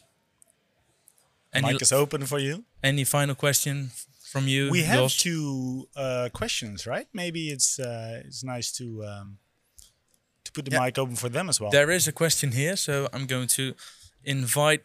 [1.54, 2.63] Any, Mic is open for you.
[2.84, 3.91] any final question
[4.24, 4.70] from you?
[4.72, 5.17] We have Jos?
[5.17, 7.08] two uh, questions, right?
[7.13, 9.38] Maybe it's uh, it's nice to um,
[10.54, 10.86] to put the Yeah.
[10.86, 11.72] mic open for them as well.
[11.72, 13.74] There is a question here, so I'm going to
[14.24, 14.84] invite.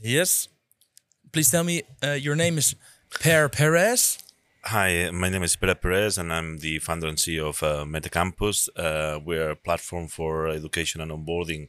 [0.00, 0.48] Yes,
[1.32, 2.74] please tell me uh, your name is
[3.20, 4.18] Per Perez.
[4.64, 8.68] Hi, my name is Pere Perez, and I'm the founder and CEO of uh, MetaCampus.
[8.76, 11.68] Uh, we're a platform for education and onboarding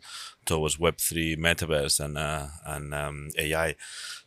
[0.49, 3.75] towards Web3, Metaverse, and uh, and um, AI.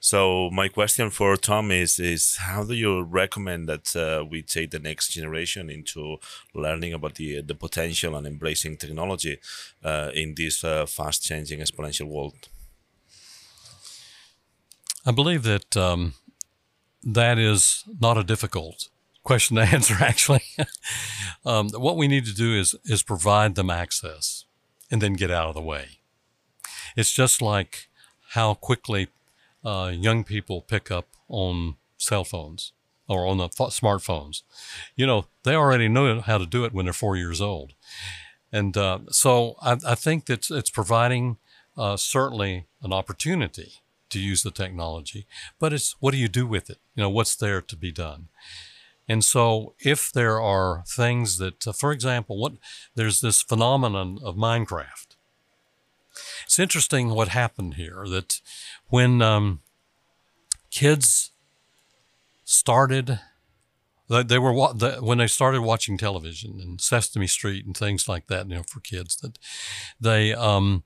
[0.00, 4.70] So my question for Tom is: is how do you recommend that uh, we take
[4.70, 6.18] the next generation into
[6.54, 9.38] learning about the the potential and embracing technology
[9.85, 12.48] uh, in this uh, fast-changing exponential world?
[15.04, 16.14] I believe that um,
[17.02, 18.88] that is not a difficult
[19.24, 19.96] question to answer.
[20.00, 20.44] Actually,
[21.44, 24.46] um, what we need to do is is provide them access,
[24.90, 26.02] and then get out of the way.
[26.96, 27.88] It's just like
[28.31, 29.09] how quickly
[29.64, 32.72] uh, young people pick up on cell phones
[33.09, 34.42] or on the ph- smartphones.
[34.96, 37.74] You know, they already know how to do it when they're four years old,
[38.50, 41.38] and uh, so I, I think that it's providing
[41.76, 43.74] uh, certainly an opportunity
[44.11, 45.26] to use the technology,
[45.59, 46.78] but it's what do you do with it?
[46.94, 48.28] You know, what's there to be done?
[49.09, 52.52] And so, if there are things that, uh, for example, what
[52.94, 55.12] there's this phenomenon of Minecraft.
[56.44, 58.40] It's interesting what happened here that
[58.88, 59.61] when um,
[60.70, 61.33] kids
[62.44, 63.20] started,
[64.09, 68.48] they, they were when they started watching television and Sesame Street and things like that,
[68.48, 69.38] you know, for kids that
[70.00, 70.85] they um,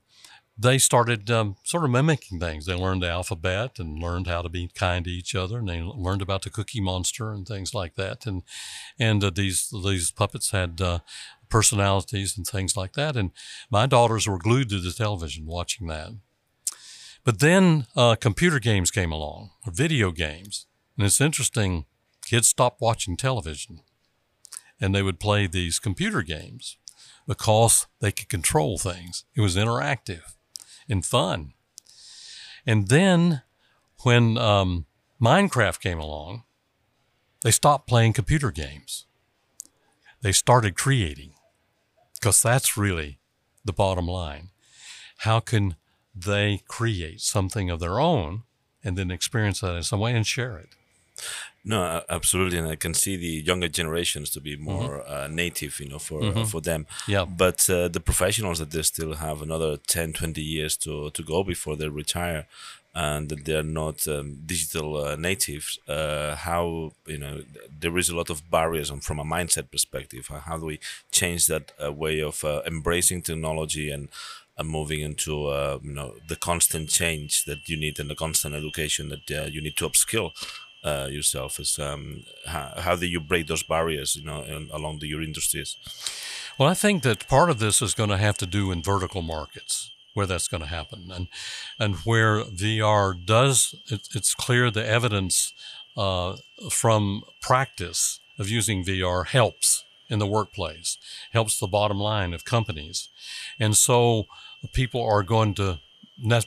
[0.59, 2.65] they started um, sort of mimicking things.
[2.65, 5.81] They learned the alphabet and learned how to be kind to each other, and they
[5.81, 8.25] learned about the Cookie Monster and things like that.
[8.25, 8.41] And
[8.97, 10.99] and uh, these these puppets had uh,
[11.49, 13.15] personalities and things like that.
[13.15, 13.31] And
[13.69, 16.11] my daughters were glued to the television watching that.
[17.23, 20.65] But then uh, computer games came along, or video games,
[20.97, 21.85] and it's interesting.
[22.25, 23.81] Kids stopped watching television,
[24.79, 26.77] and they would play these computer games
[27.27, 29.25] because they could control things.
[29.35, 30.35] It was interactive
[30.89, 31.53] and fun.
[32.65, 33.41] And then
[34.03, 34.85] when um,
[35.21, 36.43] Minecraft came along,
[37.43, 39.05] they stopped playing computer games.
[40.21, 41.33] They started creating
[42.27, 43.19] because that's really
[43.63, 44.49] the bottom line.
[45.19, 45.77] How can
[46.13, 48.43] they create something of their own
[48.83, 50.71] and then experience that in some way and share it?
[51.63, 55.87] No, absolutely, and I can see the younger generations to be more uh, native, you
[55.87, 56.85] know, for uh, for them.
[57.07, 57.25] Yeah.
[57.25, 61.43] But uh, the professionals that they still have another 10, 20 years to to go
[61.43, 62.45] before they retire,
[62.97, 65.77] and that they're not um, digital uh, natives.
[65.87, 67.43] Uh, how you know
[67.79, 70.79] there is a lot of barriers, and from a mindset perspective, how, do we
[71.11, 74.09] change that uh, way of uh, embracing technology and
[74.57, 78.55] and moving into uh, you know the constant change that you need and the constant
[78.55, 80.31] education that uh, you need to upskill
[80.83, 81.59] uh, yourself?
[81.59, 85.21] Is um, how, how do you break those barriers you know in, along the, your
[85.21, 85.77] industries?
[86.57, 89.21] Well, I think that part of this is going to have to do in vertical
[89.21, 91.27] markets where that's going to happen, and
[91.77, 93.75] and where VR does.
[93.85, 95.53] It, it's clear the evidence
[95.95, 96.37] uh,
[96.71, 100.97] from practice of using VR helps in the workplace,
[101.33, 103.09] helps the bottom line of companies,
[103.59, 104.25] and so
[104.73, 105.79] people are going to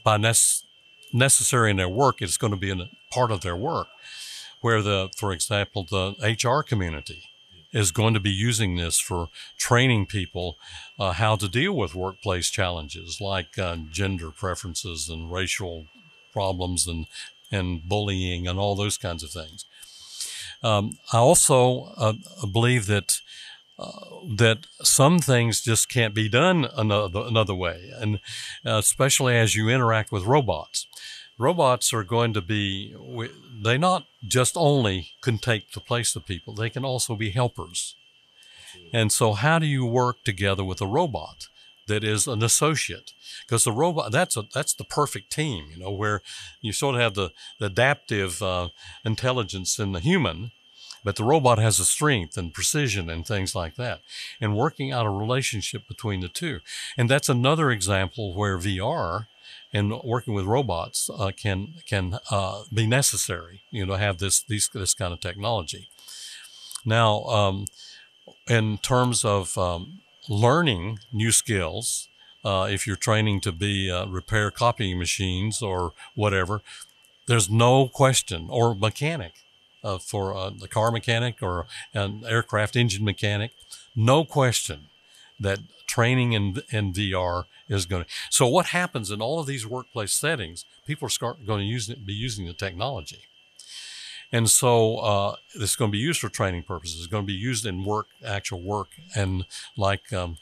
[0.03, 0.65] by nec-
[1.13, 2.21] necessary in their work.
[2.21, 3.87] It's going to be a part of their work,
[4.63, 7.30] where the, for example, the HR community
[7.73, 10.57] is going to be using this for training people
[10.99, 15.87] uh, how to deal with workplace challenges like uh, gender preferences and racial
[16.33, 17.07] problems and
[17.53, 19.65] and bullying and all those kinds of things.
[20.63, 22.13] Um, I also uh,
[22.47, 23.21] believe that
[23.79, 23.91] uh,
[24.37, 28.17] that some things just can't be done another another way, and
[28.67, 30.87] uh, especially as you interact with robots.
[31.41, 32.95] Robots are going to be,
[33.65, 37.95] they not just only can take the place of people; they can also be helpers.
[38.93, 41.49] And so, how do you work together with a robot
[41.87, 43.13] that is an associate?
[43.47, 46.21] Because the robot that's a that's the perfect team, you know, where
[46.61, 48.69] you sort of have the, the adaptive uh,
[49.03, 50.53] intelligence in the human,
[51.03, 54.03] but the robot has a strength and precision and things like that,
[54.43, 56.61] and working out a relationship between the two.
[56.99, 59.27] And that's another example where VR
[59.73, 63.63] and working with robots uh, can can uh, be necessary.
[63.71, 65.89] You know, have this these this kind of technology.
[66.85, 67.67] Now, um,
[68.49, 72.09] in terms of um, learning new skills,
[72.45, 76.63] uh, if you're training to be uh, repair copying machines or whatever,
[77.27, 79.35] there's no question, or mechanic
[79.85, 83.53] uh, for uh, the car mechanic or an aircraft engine mechanic,
[83.95, 84.87] no question
[85.39, 88.11] that training in, in VR is going to.
[88.29, 90.67] So what happens in all of these workplace settings?
[90.87, 93.23] People are start, going to use be using the technology.
[94.33, 97.01] And so uh, is going to be used for training purposes.
[97.01, 99.45] It's going to be used in work, actual work, and
[99.77, 100.37] like um,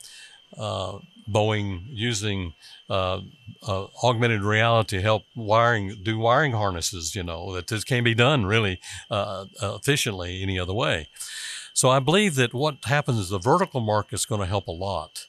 [0.56, 0.98] uh,
[1.30, 2.54] Boeing using
[2.88, 3.20] uh,
[3.66, 7.14] uh, augmented reality to help wiring, do wiring harnesses.
[7.14, 11.08] You know that this can't be done really uh, uh, efficiently any other way.
[11.72, 14.72] So I believe that what happens is the vertical market is going to help a
[14.72, 15.26] lot.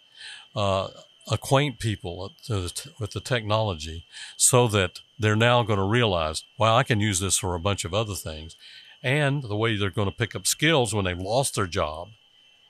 [0.55, 0.87] Uh,
[1.31, 4.05] acquaint people with the technology
[4.35, 7.85] so that they're now going to realize, well, I can use this for a bunch
[7.85, 8.55] of other things.
[9.03, 12.09] And the way they're going to pick up skills when they've lost their job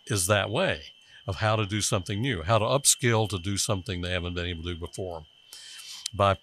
[0.08, 0.82] is that way
[1.28, 4.46] of how to do something new, how to upskill to do something they haven't been
[4.46, 5.24] able to do before
[6.14, 6.38] by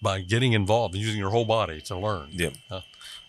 [0.00, 2.28] by getting involved and using your whole body to learn.
[2.30, 2.50] Yeah.
[2.70, 2.82] Uh,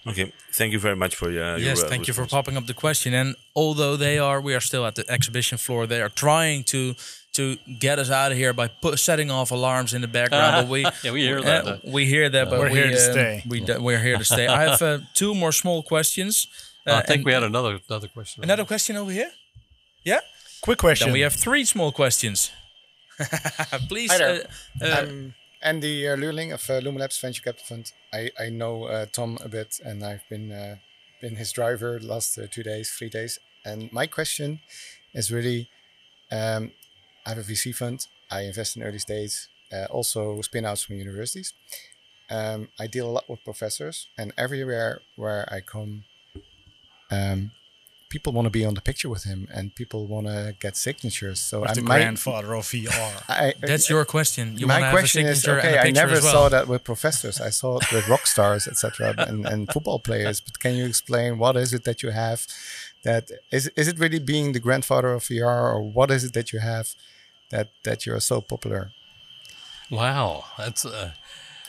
[0.06, 0.32] okay.
[0.52, 1.58] Thank you very much for your.
[1.58, 3.14] Yes, your, uh, thank you for popping up the question.
[3.14, 5.88] And although they are, we are still at the exhibition floor.
[5.88, 6.96] They are trying to
[7.40, 10.52] to get us out of here by put, setting off alarms in the background.
[10.58, 11.68] but we yeah, we hear that.
[11.68, 13.44] Uh, we hear that, but we're we, here to um, stay.
[13.48, 14.48] We we're here to stay.
[14.48, 16.48] I have uh, two more small questions.
[16.86, 18.44] Uh, I think we had another another question.
[18.44, 19.32] Another question over here.
[20.04, 20.22] Yeah.
[20.62, 21.08] Quick question.
[21.08, 22.52] Then we have three small questions.
[23.90, 24.12] Please.
[24.12, 24.48] Hi there.
[24.82, 27.92] Uh, uh, I'm Andy uh, Luurling of uh, Lumilabs Venture Capital Fund.
[28.14, 30.76] I, I know uh, Tom a bit, and I've been uh,
[31.22, 33.40] been his driver the last uh, two days, three days.
[33.66, 34.62] And my question
[35.14, 35.70] is really,
[36.32, 36.72] um,
[37.26, 38.06] I have a VC fund.
[38.32, 41.54] I invest in early stage, uh, also spin outs from universities.
[42.30, 46.04] Um, I deal a lot with professors, and everywhere where I come,
[47.10, 47.52] um,
[48.10, 51.40] people want to be on the picture with him and people want to get signatures.
[51.40, 53.24] So I'm the my, grandfather of VR.
[53.30, 54.58] I, That's your question.
[54.58, 55.78] You my question have a is signature okay.
[55.78, 56.22] and a I never well.
[56.22, 57.40] saw that with professors.
[57.40, 60.42] I saw it with rock stars, etc., and, and football players.
[60.42, 62.48] But can you explain what is it that you have?
[63.04, 66.52] That is is it really being the grandfather of VR, or what is it that
[66.52, 66.90] you have
[67.50, 68.92] that that you're so popular?
[69.90, 70.86] Wow, that's.
[70.86, 71.12] Uh,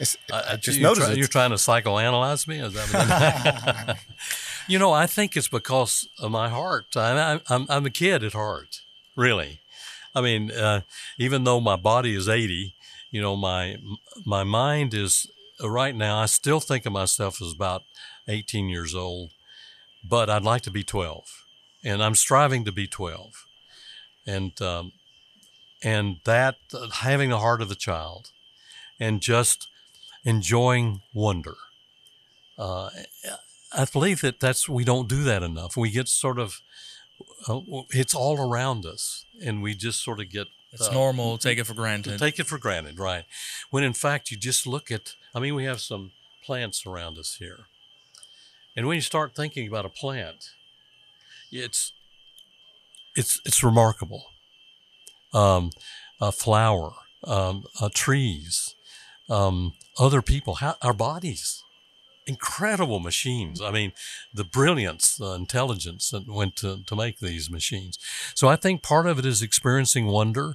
[0.01, 1.18] It's, I, I just noticed try, it.
[1.18, 2.59] You're trying to psychoanalyze me?
[2.59, 3.99] Is that
[4.66, 6.97] you know, I think it's because of my heart.
[6.97, 8.81] I, I'm, I'm a kid at heart,
[9.14, 9.61] really.
[10.14, 10.81] I mean, uh,
[11.18, 12.74] even though my body is 80,
[13.11, 13.76] you know, my
[14.24, 15.26] my mind is
[15.62, 16.18] uh, right now.
[16.18, 17.83] I still think of myself as about
[18.26, 19.31] 18 years old,
[20.03, 21.44] but I'd like to be 12,
[21.84, 23.46] and I'm striving to be 12,
[24.26, 24.92] and um,
[25.82, 28.30] and that uh, having the heart of the child,
[28.98, 29.68] and just
[30.24, 31.55] enjoying wonder.
[32.59, 32.90] Uh,
[33.72, 35.76] I believe that that's we don't do that enough.
[35.76, 36.61] We get sort of
[37.48, 41.38] uh, it's all around us, and we just sort of get It's uh, normal.
[41.38, 42.18] Take it for granted.
[42.18, 43.24] take it for granted, right?
[43.70, 45.14] When in fact you just look at.
[45.34, 46.11] I mean, we have some
[46.44, 47.61] plants around us here,
[48.77, 50.51] and when you start thinking about a plant,
[51.51, 51.93] it's
[53.16, 54.27] it's it's remarkable.
[55.33, 55.71] Um,
[56.21, 56.93] a flower,
[57.25, 58.75] um, uh, trees,
[59.29, 61.62] um, other people, how, our bodies,
[62.27, 63.61] incredible machines.
[63.61, 63.93] I mean,
[64.35, 67.99] the brilliance, the intelligence that went to, to make these machines.
[68.35, 70.55] So I think part of it is experiencing wonder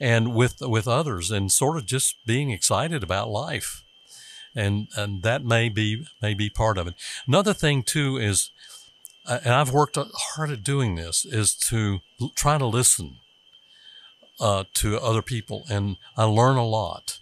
[0.00, 3.83] and with with others and sort of just being excited about life.
[4.54, 6.94] And and that may be may be part of it.
[7.26, 8.50] Another thing too is
[9.26, 12.00] uh, and I've worked hard at doing this is to
[12.34, 13.16] try to listen
[14.38, 17.20] uh, to other people, and I learn a lot.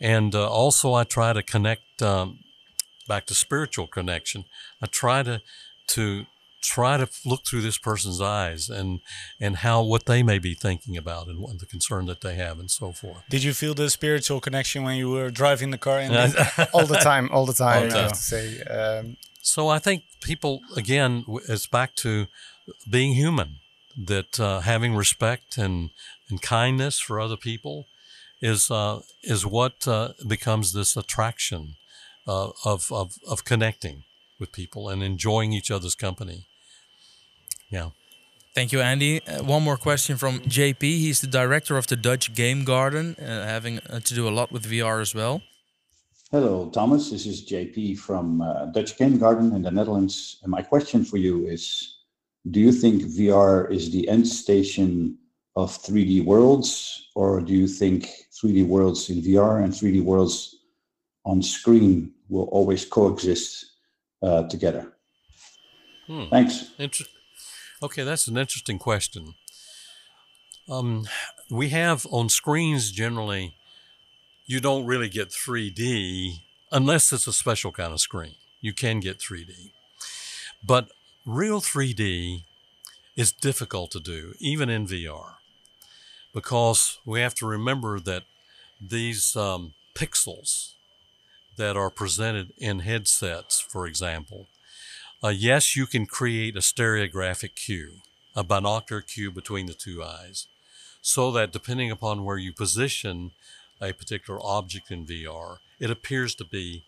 [0.00, 2.40] And uh, also, I try to connect um,
[3.06, 4.44] back to spiritual connection.
[4.82, 5.40] I try to
[5.88, 6.26] to
[6.60, 9.00] try to look through this person's eyes and
[9.40, 12.58] and how what they may be thinking about and what the concern that they have
[12.58, 13.22] and so forth.
[13.28, 16.00] Did you feel the spiritual connection when you were driving the car?
[16.00, 16.12] In
[16.72, 17.84] all the time, all the time.
[17.84, 22.26] All the I have to say, um, So I think people again, it's back to
[22.88, 23.56] being human.
[24.00, 25.90] That uh, having respect and
[26.30, 27.86] and kindness for other people
[28.40, 31.74] is uh, is what uh, becomes this attraction
[32.26, 34.04] uh, of, of of connecting
[34.38, 36.46] with people and enjoying each other's company.
[37.70, 37.90] Yeah.
[38.54, 39.24] Thank you, Andy.
[39.26, 40.82] Uh, one more question from JP.
[40.82, 44.50] He's the director of the Dutch Game Garden, uh, having uh, to do a lot
[44.50, 45.42] with VR as well.
[46.32, 47.10] Hello, Thomas.
[47.10, 50.40] This is JP from uh, Dutch Game Garden in the Netherlands.
[50.42, 51.98] And my question for you is
[52.50, 55.18] Do you think VR is the end station
[55.54, 58.08] of 3D worlds, or do you think
[58.42, 60.56] 3D worlds in VR and 3D worlds
[61.24, 63.64] on screen will always coexist
[64.22, 64.92] uh, together?
[66.06, 66.24] Hmm.
[66.30, 66.72] Thanks.
[66.78, 67.04] Inter-
[67.82, 69.34] okay, that's an interesting question.
[70.68, 71.08] Um,
[71.50, 73.54] we have on screens generally,
[74.46, 78.34] you don't really get 3D unless it's a special kind of screen.
[78.60, 79.72] You can get 3D.
[80.64, 80.88] But
[81.24, 82.44] real 3D
[83.16, 85.34] is difficult to do, even in VR,
[86.32, 88.24] because we have to remember that
[88.80, 90.72] these um, pixels
[91.56, 94.46] that are presented in headsets, for example,
[95.22, 97.94] uh, yes, you can create a stereographic cue,
[98.36, 100.46] a binocular cue between the two eyes,
[101.02, 103.32] so that depending upon where you position
[103.80, 106.84] a particular object in VR, it appears to be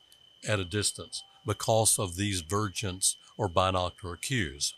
[0.47, 4.75] at a distance because of these vergence or binocular cues.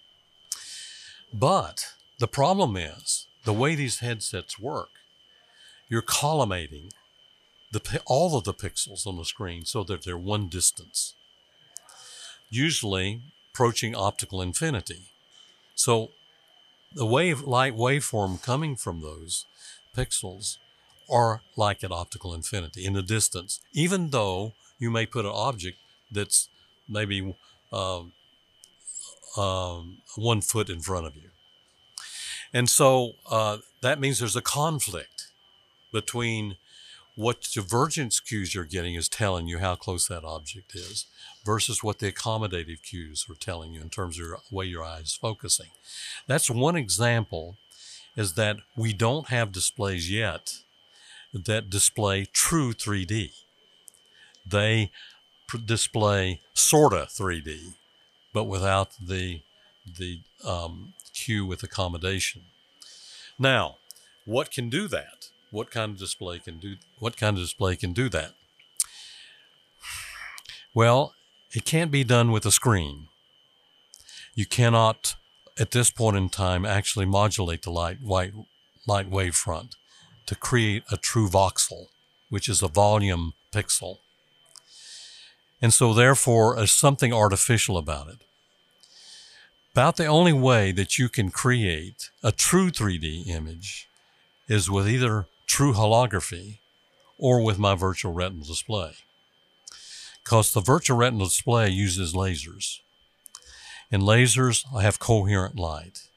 [1.32, 4.90] But the problem is the way these headsets work,
[5.88, 6.92] you're collimating
[7.70, 11.14] the, all of the pixels on the screen so that they're one distance,
[12.50, 13.20] usually
[13.52, 15.02] approaching optical infinity.
[15.74, 16.10] So
[16.94, 19.46] the wave light waveform coming from those
[19.96, 20.58] pixels
[21.10, 25.76] are like at optical infinity in the distance, even though you may put an object
[26.10, 26.48] that's
[26.88, 27.34] maybe
[27.72, 28.02] uh,
[30.16, 31.30] one foot in front of you.
[32.54, 35.28] And so uh, that means there's a conflict
[35.92, 36.56] between
[37.14, 41.06] what divergence cues you're getting is telling you how close that object is
[41.44, 45.00] versus what the accommodative cues are telling you in terms of the way your eye
[45.00, 45.70] is focusing.
[46.26, 47.56] That's one example
[48.16, 50.58] is that we don't have displays yet
[51.32, 53.30] that display true 3D.
[54.46, 54.90] They
[55.64, 57.74] display sorta 3D,
[58.32, 59.42] but without the
[59.98, 62.42] the um, cue with accommodation.
[63.38, 63.78] Now,
[64.24, 65.28] what can do that?
[65.50, 66.76] What kind of display can do?
[66.98, 68.32] What kind of display can do that?
[70.72, 71.14] Well,
[71.54, 73.08] it can't be done with a screen.
[74.34, 75.16] You cannot,
[75.58, 78.32] at this point in time, actually modulate the light white
[78.86, 79.76] light front
[80.26, 81.86] to create a true voxel,
[82.30, 83.98] which is a volume pixel.
[85.60, 88.24] And so, therefore, there's something artificial about it.
[89.72, 93.88] About the only way that you can create a true 3D image
[94.48, 96.58] is with either true holography
[97.16, 98.92] or with my virtual retinal display.
[100.24, 102.78] Because the virtual retinal display uses lasers.
[103.90, 106.08] And lasers have coherent light.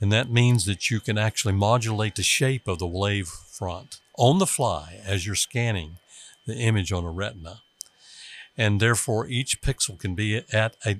[0.00, 4.38] And that means that you can actually modulate the shape of the wave front on
[4.38, 5.98] the fly as you're scanning
[6.46, 7.62] the image on a retina
[8.58, 10.96] and therefore each pixel can be at a,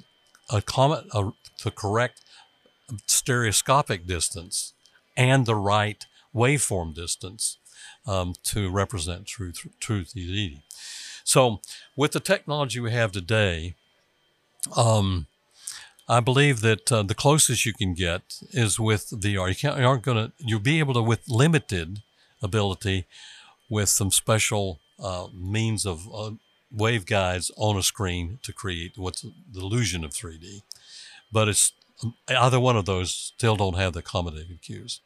[0.48, 1.32] a comet, a,
[1.64, 2.22] the correct
[3.06, 4.72] stereoscopic distance
[5.16, 7.58] and the right waveform distance
[8.06, 10.62] um, to represent true, true 3D.
[11.28, 11.60] So
[11.94, 13.74] with the technology we have today,
[14.74, 15.26] um,
[16.08, 18.22] I believe that uh, the closest you can get
[18.52, 19.50] is with VR.
[19.50, 22.00] You, can't, you aren't going to, you'll be able to, with limited
[22.42, 23.04] ability,
[23.68, 26.30] with some special uh, means of uh,
[26.74, 30.62] waveguides on a screen to create what's the illusion of 3D.
[31.30, 31.72] But it's
[32.26, 35.02] either one of those still don't have the accommodative cues.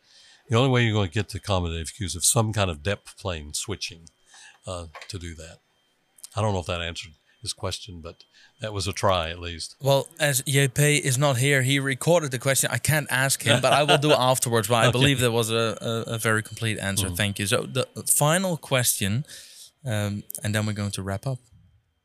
[0.48, 3.18] The only way you're going to get the accommodative cues is some kind of depth
[3.18, 4.02] plane switching
[4.68, 5.58] uh, to do that.
[6.36, 7.12] I don't know if that answered
[7.42, 8.22] his question, but
[8.60, 9.76] that was a try at least.
[9.80, 12.70] Well, as JP is not here, he recorded the question.
[12.72, 14.68] I can't ask him, but I will do afterwards.
[14.68, 14.92] But I okay.
[14.92, 17.08] believe there was a, a, a very complete answer.
[17.08, 17.16] Mm.
[17.16, 17.46] Thank you.
[17.46, 19.26] So the final question,
[19.84, 21.38] um, and then we're going to wrap up.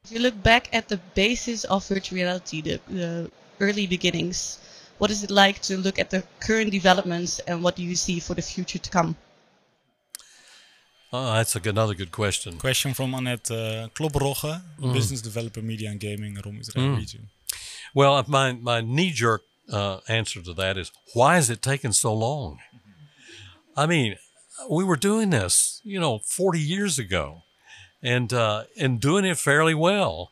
[0.06, 4.60] If you look back at the basis of virtual reality, the, the early beginnings,
[4.98, 8.20] what is it like to look at the current developments and what do you see
[8.20, 9.16] for the future to come?
[11.14, 12.58] Oh, that's a another good question.
[12.58, 14.94] Question from Annette uh, mm.
[14.94, 16.98] business developer, media and gaming, ROM Israel mm.
[16.98, 17.30] region.
[17.94, 22.14] Well, my, my knee jerk uh, answer to that is why is it taking so
[22.14, 22.60] long?
[23.76, 24.18] I mean,
[24.70, 27.44] we were doing this, you know, 40 years ago
[28.02, 30.32] and uh, and doing it fairly well.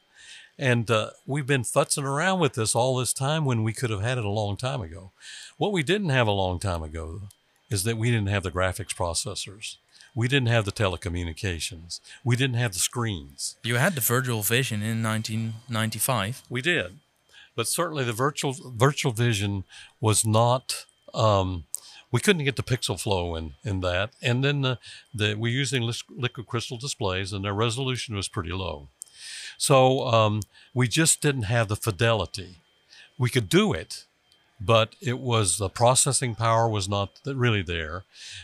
[0.58, 4.02] And uh, we've been futzing around with this all this time when we could have
[4.02, 5.12] had it a long time ago.
[5.58, 7.24] What we didn't have a long time ago
[7.70, 9.76] is that we didn't have the graphics processors.
[10.16, 12.00] We didn't have the telecommunications.
[12.24, 13.58] We didn't have the screens.
[13.64, 16.44] You had the virtual vision in 1995.
[16.50, 17.00] We did,
[17.56, 19.66] but certainly the virtual virtual vision
[20.00, 21.66] was not um,
[22.16, 24.12] we couldn't get the pixel flow in, in that.
[24.22, 24.80] And then the,
[25.14, 28.88] the, we're using liquid crystal displays and their resolution was pretty low.
[29.58, 30.42] So um,
[30.74, 32.58] we just didn't have the fidelity.
[33.18, 34.06] We could do it,
[34.60, 38.04] but it was the processing power was not really there,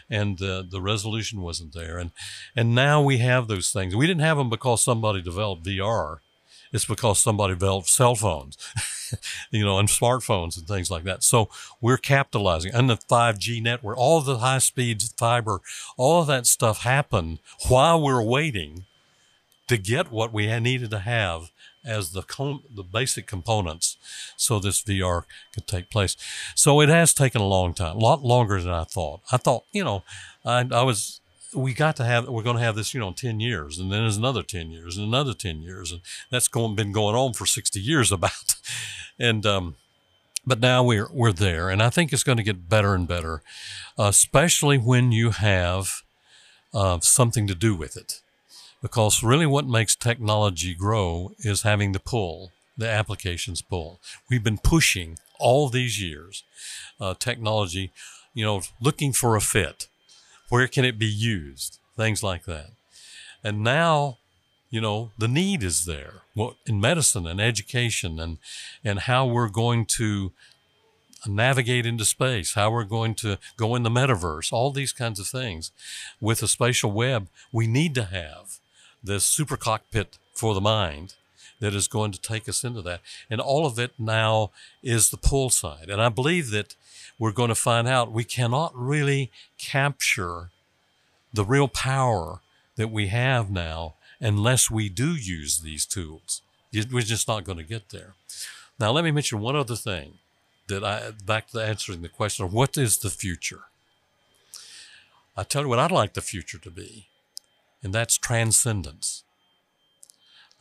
[0.09, 1.97] and the the resolution wasn't there.
[1.97, 2.11] And
[2.55, 3.95] and now we have those things.
[3.95, 6.17] We didn't have them because somebody developed VR.
[6.73, 8.57] It's because somebody developed cell phones,
[9.51, 11.21] you know, and smartphones and things like that.
[11.21, 11.49] So
[11.81, 15.59] we're capitalizing and the 5G network, all the high speed fiber,
[15.97, 18.85] all of that stuff happened while we're waiting
[19.67, 21.51] to get what we needed to have
[21.85, 23.97] as the com- the basic components
[24.37, 25.23] so this VR
[25.53, 26.15] could take place.
[26.55, 29.21] So it has taken a long time, a lot longer than I thought.
[29.31, 30.03] I thought, you know,
[30.45, 31.21] I, I was
[31.53, 34.01] we got to have we're going to have this you know 10 years and then
[34.01, 37.45] there's another 10 years and another 10 years and that's going been going on for
[37.45, 38.55] 60 years about
[39.19, 39.75] and um
[40.45, 43.41] but now we're we're there and i think it's going to get better and better
[43.97, 46.03] especially when you have
[46.73, 48.21] uh, something to do with it
[48.81, 53.99] because really what makes technology grow is having the pull, the applications pull.
[54.29, 56.43] We've been pushing all these years
[56.99, 57.91] uh, technology,
[58.33, 59.87] you know, looking for a fit.
[60.49, 61.79] Where can it be used?
[61.95, 62.71] Things like that.
[63.43, 64.17] And now,
[64.69, 68.37] you know, the need is there well, in medicine and education and,
[68.83, 70.31] and how we're going to
[71.27, 75.27] navigate into space, how we're going to go in the metaverse, all these kinds of
[75.27, 75.71] things.
[76.19, 78.59] With a spatial web, we need to have
[79.03, 81.15] this super cockpit for the mind
[81.59, 83.01] that is going to take us into that.
[83.29, 85.89] And all of it now is the pull side.
[85.89, 86.75] And I believe that
[87.19, 90.49] we're going to find out we cannot really capture
[91.33, 92.39] the real power
[92.75, 96.41] that we have now unless we do use these tools.
[96.73, 98.15] We're just not going to get there.
[98.79, 100.15] Now, let me mention one other thing
[100.67, 103.61] that I, back to answering the question of what is the future?
[105.37, 107.07] I tell you what I'd like the future to be
[107.83, 109.23] and that's transcendence.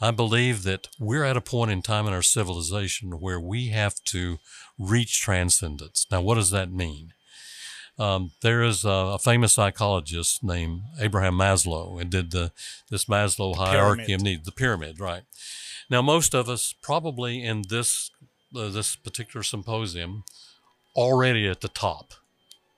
[0.00, 4.02] I believe that we're at a point in time in our civilization where we have
[4.06, 4.38] to
[4.78, 6.06] reach transcendence.
[6.10, 7.12] Now, what does that mean?
[7.98, 12.50] Um, there is a, a, famous psychologist named Abraham Maslow and did the
[12.88, 14.14] this Maslow hierarchy pyramid.
[14.14, 15.24] of needs, the pyramid, right?
[15.90, 18.10] Now, most of us probably in this
[18.56, 20.24] uh, this particular symposium
[20.96, 22.14] already at the top.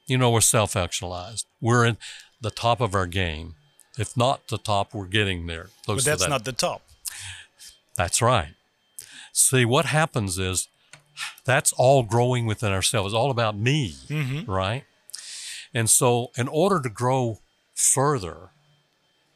[0.07, 1.47] You know, we're self-actualized.
[1.61, 1.99] We're in
[2.41, 3.55] the top of our game.
[3.99, 5.69] If not the top, we're getting there.
[5.87, 6.31] but that's that.
[6.31, 6.83] not the top.
[7.97, 8.55] That's right.
[9.33, 10.69] See, what happens is
[11.45, 13.13] that's all growing within ourselves.
[13.13, 14.51] It's all about me, mm-hmm.
[14.51, 14.85] right?
[15.75, 17.41] And so, in order to grow
[17.75, 18.51] further,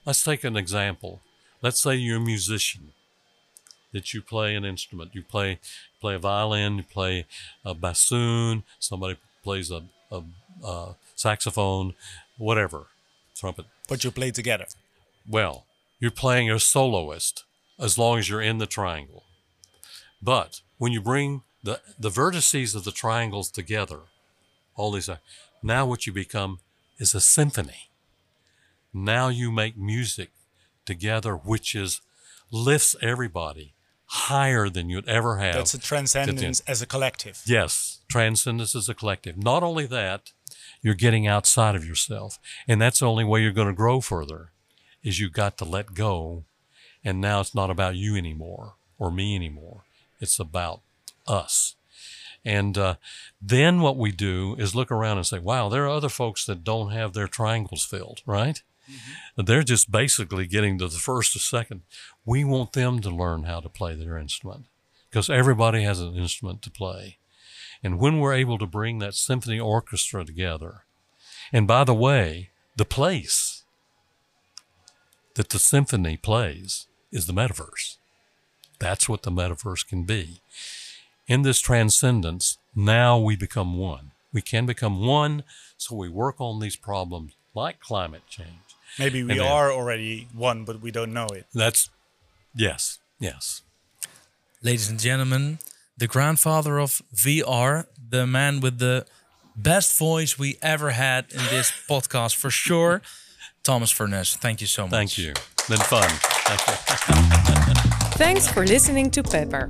[0.04, 1.20] let's take an example.
[1.62, 2.92] Let's say you're a musician,
[3.96, 5.14] that you play an instrument.
[5.14, 5.58] You play
[6.00, 7.24] play a violin, you play
[7.64, 10.22] a bassoon, somebody plays a, a,
[10.62, 11.94] a saxophone,
[12.36, 12.88] whatever,
[13.34, 13.64] trumpet.
[13.88, 14.66] But you play together.
[15.28, 15.66] Well,
[16.00, 17.44] you're playing a soloist
[17.78, 19.24] as long as you're in the triangle.
[20.22, 24.00] But when you bring the, the vertices of the triangles together,
[24.74, 25.20] all these are,
[25.62, 26.60] now what you become
[26.98, 27.90] is a symphony.
[28.92, 30.30] Now you make music
[30.84, 32.00] together, which is
[32.50, 33.74] lifts everybody
[34.06, 35.54] higher than you'd ever have.
[35.54, 37.42] That's a transcendence as a collective.
[37.46, 39.36] Yes, transcendence as a collective.
[39.36, 40.32] Not only that,
[40.86, 42.38] you're getting outside of yourself.
[42.68, 44.52] And that's the only way you're going to grow further
[45.02, 46.44] is you've got to let go.
[47.04, 49.82] And now it's not about you anymore or me anymore.
[50.20, 50.82] It's about
[51.26, 51.74] us.
[52.44, 52.94] And uh,
[53.42, 56.62] then what we do is look around and say, wow, there are other folks that
[56.62, 58.62] don't have their triangles filled, right?
[58.88, 59.42] Mm-hmm.
[59.44, 61.82] They're just basically getting to the first or second.
[62.24, 64.66] We want them to learn how to play their instrument
[65.10, 67.18] because everybody has an instrument to play.
[67.82, 70.84] And when we're able to bring that symphony orchestra together,
[71.52, 73.64] and by the way, the place
[75.34, 77.96] that the symphony plays is the metaverse.
[78.78, 80.40] That's what the metaverse can be.
[81.26, 84.12] In this transcendence, now we become one.
[84.32, 85.44] We can become one,
[85.76, 88.48] so we work on these problems like climate change.
[88.98, 91.46] Maybe we then, are already one, but we don't know it.
[91.54, 91.90] That's,
[92.54, 93.62] yes, yes.
[94.62, 95.58] Ladies and gentlemen,
[95.96, 99.06] the grandfather of VR, the man with the
[99.56, 103.02] best voice we ever had in this podcast for sure.
[103.62, 104.92] Thomas Furness, thank you so much.
[104.92, 105.32] Thank you.
[105.68, 106.08] Been fun.
[108.16, 109.68] Thanks for listening to Pepper,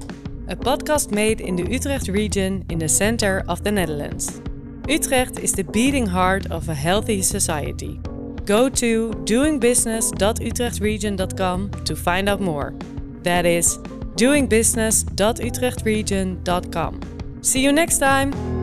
[0.48, 4.40] a podcast made in the Utrecht region in the center of the Netherlands.
[4.88, 7.98] Utrecht is the beating heart of a healthy society.
[8.44, 12.74] Go to doingbusiness.utrechtregion.com to find out more.
[13.22, 13.78] That is
[14.16, 17.00] doingbusiness.utrechtregion.com.
[17.42, 18.55] See you next time!